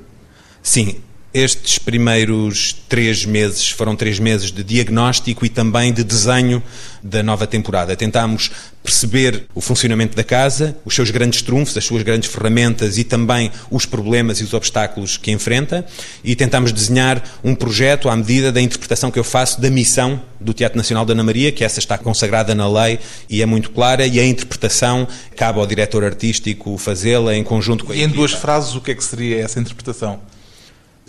Sim. 0.61 1.01
Estes 1.37 1.77
primeiros 1.77 2.75
três 2.89 3.23
meses 3.23 3.69
foram 3.69 3.95
três 3.95 4.17
meses 4.17 4.51
de 4.51 4.63
diagnóstico 4.63 5.45
e 5.45 5.49
também 5.49 5.93
de 5.93 6.03
desenho 6.03 6.63
da 7.03 7.21
nova 7.21 7.45
temporada. 7.45 7.95
Tentámos 7.95 8.49
perceber 8.83 9.45
o 9.53 9.61
funcionamento 9.61 10.17
da 10.17 10.23
casa, 10.23 10.75
os 10.83 10.95
seus 10.95 11.11
grandes 11.11 11.43
trunfos, 11.43 11.77
as 11.77 11.85
suas 11.85 12.01
grandes 12.01 12.27
ferramentas 12.31 12.97
e 12.97 13.03
também 13.03 13.51
os 13.69 13.85
problemas 13.85 14.39
e 14.39 14.43
os 14.43 14.55
obstáculos 14.55 15.15
que 15.15 15.29
enfrenta 15.29 15.85
e 16.23 16.35
tentámos 16.35 16.71
desenhar 16.71 17.23
um 17.43 17.53
projeto 17.53 18.09
à 18.09 18.15
medida 18.15 18.51
da 18.51 18.59
interpretação 18.59 19.11
que 19.11 19.19
eu 19.19 19.23
faço 19.23 19.61
da 19.61 19.69
missão 19.69 20.19
do 20.41 20.55
Teatro 20.55 20.75
Nacional 20.75 21.05
da 21.05 21.13
Ana 21.13 21.23
Maria, 21.23 21.51
que 21.51 21.63
essa 21.63 21.77
está 21.77 21.99
consagrada 21.99 22.55
na 22.55 22.67
lei 22.67 22.97
e 23.29 23.43
é 23.43 23.45
muito 23.45 23.69
clara, 23.69 24.07
e 24.07 24.19
a 24.19 24.25
interpretação 24.25 25.07
cabe 25.35 25.59
ao 25.59 25.67
diretor 25.67 26.03
artístico 26.03 26.79
fazê-la 26.79 27.35
em 27.35 27.43
conjunto 27.43 27.85
com 27.85 27.91
a 27.91 27.95
E 27.95 28.01
em 28.01 28.09
duas 28.09 28.31
frases, 28.31 28.73
o 28.73 28.81
que 28.81 28.89
é 28.89 28.95
que 28.95 29.03
seria 29.03 29.39
essa 29.43 29.59
interpretação? 29.59 30.19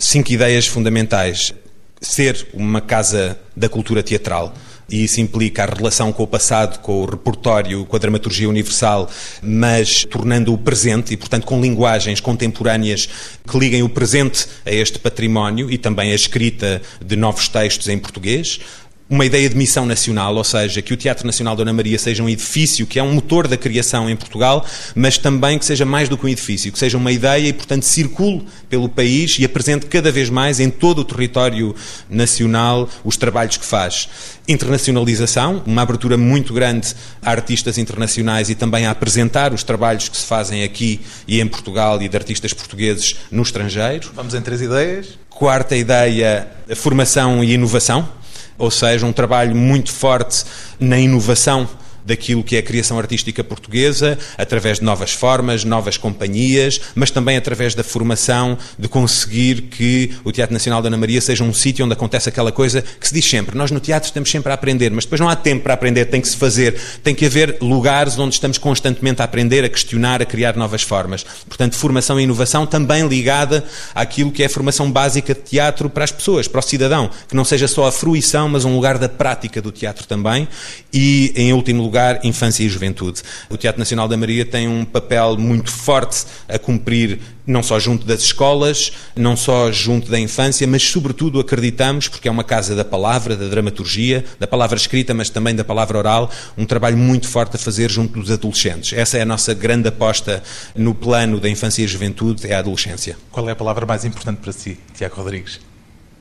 Cinco 0.01 0.31
ideias 0.31 0.65
fundamentais. 0.65 1.53
Ser 1.99 2.47
uma 2.53 2.79
casa 2.79 3.37
da 3.53 3.67
cultura 3.67 4.01
teatral 4.01 4.53
e 4.89 5.03
isso 5.03 5.19
implica 5.19 5.63
a 5.63 5.65
relação 5.65 6.13
com 6.13 6.23
o 6.23 6.27
passado, 6.27 6.79
com 6.79 7.01
o 7.01 7.05
repertório, 7.05 7.85
com 7.85 7.97
a 7.97 7.99
dramaturgia 7.99 8.47
universal, 8.47 9.09
mas 9.43 10.05
tornando-o 10.05 10.57
presente 10.57 11.13
e, 11.13 11.17
portanto, 11.17 11.45
com 11.45 11.59
linguagens 11.59 12.21
contemporâneas 12.21 13.09
que 13.45 13.59
liguem 13.59 13.83
o 13.83 13.89
presente 13.89 14.47
a 14.65 14.71
este 14.71 14.97
património 14.99 15.69
e 15.69 15.77
também 15.77 16.13
a 16.13 16.15
escrita 16.15 16.81
de 17.03 17.17
novos 17.17 17.49
textos 17.49 17.89
em 17.89 17.99
português 17.99 18.61
uma 19.09 19.25
ideia 19.25 19.49
de 19.49 19.57
missão 19.57 19.87
nacional, 19.87 20.35
ou 20.35 20.43
seja, 20.43 20.83
que 20.83 20.93
o 20.93 20.97
Teatro 20.97 21.25
Nacional 21.25 21.55
Dona 21.55 21.73
Maria 21.73 21.97
seja 21.97 22.21
um 22.21 22.29
edifício 22.29 22.85
que 22.85 22.99
é 22.99 23.03
um 23.03 23.13
motor 23.13 23.47
da 23.47 23.57
criação 23.57 24.07
em 24.07 24.15
Portugal, 24.15 24.63
mas 24.93 25.17
também 25.17 25.57
que 25.57 25.65
seja 25.65 25.83
mais 25.83 26.07
do 26.07 26.15
que 26.15 26.25
um 26.27 26.29
edifício, 26.29 26.71
que 26.71 26.77
seja 26.77 26.95
uma 26.95 27.11
ideia 27.11 27.47
e, 27.47 27.53
portanto, 27.53 27.83
circule 27.83 28.45
pelo 28.69 28.87
país 28.87 29.37
e 29.39 29.45
apresente 29.45 29.87
cada 29.87 30.11
vez 30.11 30.29
mais 30.29 30.59
em 30.59 30.69
todo 30.69 30.99
o 30.99 31.03
território 31.03 31.75
nacional 32.07 32.87
os 33.03 33.17
trabalhos 33.17 33.57
que 33.57 33.65
faz. 33.65 34.07
Internacionalização, 34.47 35.63
uma 35.65 35.81
abertura 35.81 36.15
muito 36.15 36.53
grande 36.53 36.93
a 37.21 37.31
artistas 37.31 37.79
internacionais 37.79 38.49
e 38.51 38.55
também 38.55 38.85
a 38.85 38.91
apresentar 38.91 39.53
os 39.53 39.63
trabalhos 39.63 40.07
que 40.07 40.17
se 40.17 40.25
fazem 40.25 40.63
aqui 40.63 40.99
e 41.27 41.41
em 41.41 41.47
Portugal 41.47 41.99
e 41.99 42.07
de 42.07 42.15
artistas 42.15 42.53
portugueses 42.53 43.15
no 43.31 43.41
estrangeiro. 43.41 44.11
Vamos 44.13 44.35
em 44.35 44.41
três 44.41 44.61
ideias. 44.61 45.17
Quarta 45.29 45.75
ideia, 45.75 46.47
formação 46.75 47.43
e 47.43 47.53
inovação 47.53 48.18
ou 48.59 48.69
seja, 48.69 49.05
um 49.05 49.13
trabalho 49.13 49.55
muito 49.55 49.91
forte 49.91 50.45
na 50.79 50.99
inovação 50.99 51.67
daquilo 52.05 52.43
que 52.43 52.55
é 52.55 52.59
a 52.59 52.63
criação 52.63 52.97
artística 52.97 53.43
portuguesa, 53.43 54.17
através 54.37 54.79
de 54.79 54.85
novas 54.85 55.11
formas, 55.11 55.63
novas 55.63 55.97
companhias, 55.97 56.81
mas 56.95 57.11
também 57.11 57.37
através 57.37 57.75
da 57.75 57.83
formação, 57.83 58.57
de 58.77 58.87
conseguir 58.87 59.63
que 59.63 60.11
o 60.23 60.31
Teatro 60.31 60.53
Nacional 60.53 60.81
da 60.81 60.87
Ana 60.87 60.97
Maria 60.97 61.21
seja 61.21 61.43
um 61.43 61.53
sítio 61.53 61.85
onde 61.85 61.93
acontece 61.93 62.29
aquela 62.29 62.51
coisa 62.51 62.81
que 62.81 63.07
se 63.07 63.13
diz 63.13 63.25
sempre. 63.25 63.57
Nós 63.57 63.71
no 63.71 63.79
teatro 63.79 64.07
estamos 64.07 64.29
sempre 64.29 64.51
a 64.51 64.55
aprender, 64.55 64.91
mas 64.91 65.05
depois 65.05 65.19
não 65.19 65.29
há 65.29 65.35
tempo 65.35 65.63
para 65.63 65.73
aprender, 65.73 66.05
tem 66.05 66.21
que 66.21 66.27
se 66.27 66.37
fazer. 66.37 66.75
Tem 67.03 67.13
que 67.13 67.25
haver 67.25 67.57
lugares 67.61 68.17
onde 68.17 68.35
estamos 68.35 68.57
constantemente 68.57 69.21
a 69.21 69.25
aprender, 69.25 69.63
a 69.63 69.69
questionar, 69.69 70.21
a 70.21 70.25
criar 70.25 70.55
novas 70.55 70.81
formas. 70.81 71.25
Portanto, 71.47 71.75
formação 71.75 72.19
e 72.19 72.23
inovação 72.23 72.65
também 72.65 73.07
ligada 73.07 73.63
àquilo 73.93 74.31
que 74.31 74.43
é 74.43 74.45
a 74.45 74.49
formação 74.49 74.91
básica 74.91 75.33
de 75.33 75.41
teatro 75.41 75.89
para 75.89 76.03
as 76.03 76.11
pessoas, 76.11 76.47
para 76.47 76.59
o 76.59 76.61
cidadão, 76.61 77.09
que 77.27 77.35
não 77.35 77.43
seja 77.43 77.67
só 77.67 77.87
a 77.87 77.91
fruição, 77.91 78.49
mas 78.49 78.65
um 78.65 78.75
lugar 78.75 78.97
da 78.97 79.09
prática 79.09 79.61
do 79.61 79.71
teatro 79.71 80.07
também. 80.07 80.47
E, 80.93 81.33
em 81.35 81.53
último 81.53 81.81
lugar, 81.81 81.88
lugar, 81.89 82.19
infância 82.23 82.63
e 82.63 82.69
juventude. 82.69 83.21
O 83.49 83.57
Teatro 83.57 83.79
Nacional 83.79 84.07
da 84.07 84.15
Maria 84.15 84.45
tem 84.45 84.67
um 84.67 84.85
papel 84.85 85.35
muito 85.37 85.71
forte 85.71 86.25
a 86.47 86.59
cumprir, 86.59 87.19
não 87.45 87.63
só 87.63 87.79
junto 87.79 88.05
das 88.05 88.21
escolas, 88.21 88.91
não 89.15 89.35
só 89.35 89.71
junto 89.71 90.09
da 90.09 90.19
infância, 90.19 90.67
mas 90.67 90.83
sobretudo 90.83 91.39
acreditamos, 91.39 92.07
porque 92.07 92.27
é 92.27 92.31
uma 92.31 92.43
casa 92.43 92.75
da 92.75 92.85
palavra, 92.85 93.35
da 93.35 93.47
dramaturgia, 93.47 94.23
da 94.39 94.45
palavra 94.45 94.77
escrita, 94.77 95.13
mas 95.13 95.29
também 95.29 95.55
da 95.55 95.63
palavra 95.63 95.97
oral, 95.97 96.29
um 96.55 96.65
trabalho 96.65 96.97
muito 96.97 97.27
forte 97.27 97.55
a 97.55 97.59
fazer 97.59 97.89
junto 97.89 98.19
dos 98.19 98.29
adolescentes. 98.29 98.93
Essa 98.93 99.17
é 99.17 99.21
a 99.21 99.25
nossa 99.25 99.53
grande 99.53 99.87
aposta 99.87 100.43
no 100.75 100.93
plano 100.93 101.39
da 101.39 101.49
infância 101.49 101.81
e 101.81 101.87
juventude, 101.87 102.47
é 102.47 102.53
a 102.53 102.59
adolescência. 102.59 103.17
Qual 103.31 103.49
é 103.49 103.51
a 103.51 103.55
palavra 103.55 103.85
mais 103.85 104.05
importante 104.05 104.37
para 104.37 104.51
si, 104.51 104.77
Tiago 104.95 105.15
Rodrigues? 105.15 105.59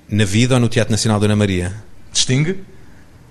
Na 0.09 0.25
vida 0.25 0.55
ou 0.55 0.61
no 0.61 0.69
Teatro 0.69 0.91
Nacional 0.91 1.21
da 1.21 1.37
Maria? 1.37 1.75
Distingue? 2.11 2.57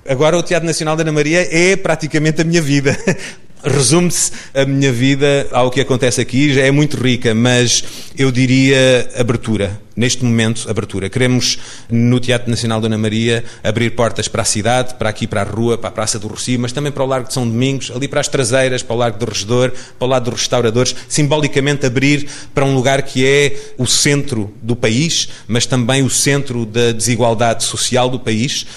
Agora 0.08 0.38
o 0.38 0.44
Teatro 0.44 0.66
Nacional 0.66 0.96
da 0.96 1.02
Ana 1.02 1.12
Maria 1.12 1.46
é 1.52 1.76
praticamente 1.76 2.42
a 2.42 2.46
minha 2.46 2.62
vida. 2.62 2.98
Resume-se 3.62 4.32
a 4.54 4.64
minha 4.64 4.92
vida 4.92 5.48
ao 5.52 5.70
que 5.70 5.82
acontece 5.82 6.22
aqui, 6.22 6.54
já 6.54 6.62
é 6.62 6.72
muito 6.72 6.96
rica, 6.96 7.36
mas 7.36 7.84
eu 8.18 8.32
diria 8.32 9.10
abertura 9.18 9.82
neste 9.98 10.24
momento, 10.24 10.70
abertura. 10.70 11.10
Queremos, 11.10 11.58
no 11.90 12.20
Teatro 12.20 12.52
Nacional 12.52 12.80
Dona 12.80 13.00
Maria, 13.00 13.44
abrir 13.64 13.90
portas 13.90 14.28
para 14.28 14.44
a 14.44 14.46
cidade, 14.46 14.94
para 14.94 15.10
aqui, 15.10 15.26
para 15.26 15.42
a 15.42 15.44
rua, 15.44 15.76
para 15.76 15.90
a 15.90 15.92
Praça 15.92 16.20
do 16.20 16.28
Rocio, 16.28 16.60
mas 16.60 16.72
também 16.72 16.92
para 16.92 17.04
o 17.04 17.08
Largo 17.08 17.28
de 17.28 17.34
São 17.34 17.50
Domingos, 17.50 17.92
ali 17.94 18.08
para 18.08 18.22
as 18.22 18.28
traseiras, 18.28 18.84
para 18.84 18.96
o 18.96 19.00
Largo 19.00 19.18
do 19.18 19.26
Regedor, 19.26 19.72
para 19.98 20.06
o 20.06 20.10
lado 20.10 20.30
dos 20.30 20.40
restauradores, 20.40 20.96
simbolicamente 21.10 21.88
abrir 21.88 22.30
para 22.54 22.64
um 22.64 22.76
lugar 22.76 23.02
que 23.02 23.26
é 23.26 23.74
o 23.78 23.88
centro 23.88 24.54
do 24.62 24.76
país, 24.76 25.30
mas 25.48 25.66
também 25.66 26.04
o 26.04 26.10
centro 26.10 26.64
da 26.64 26.92
desigualdade 26.92 27.64
social 27.64 28.08
do 28.08 28.20
país, 28.20 28.64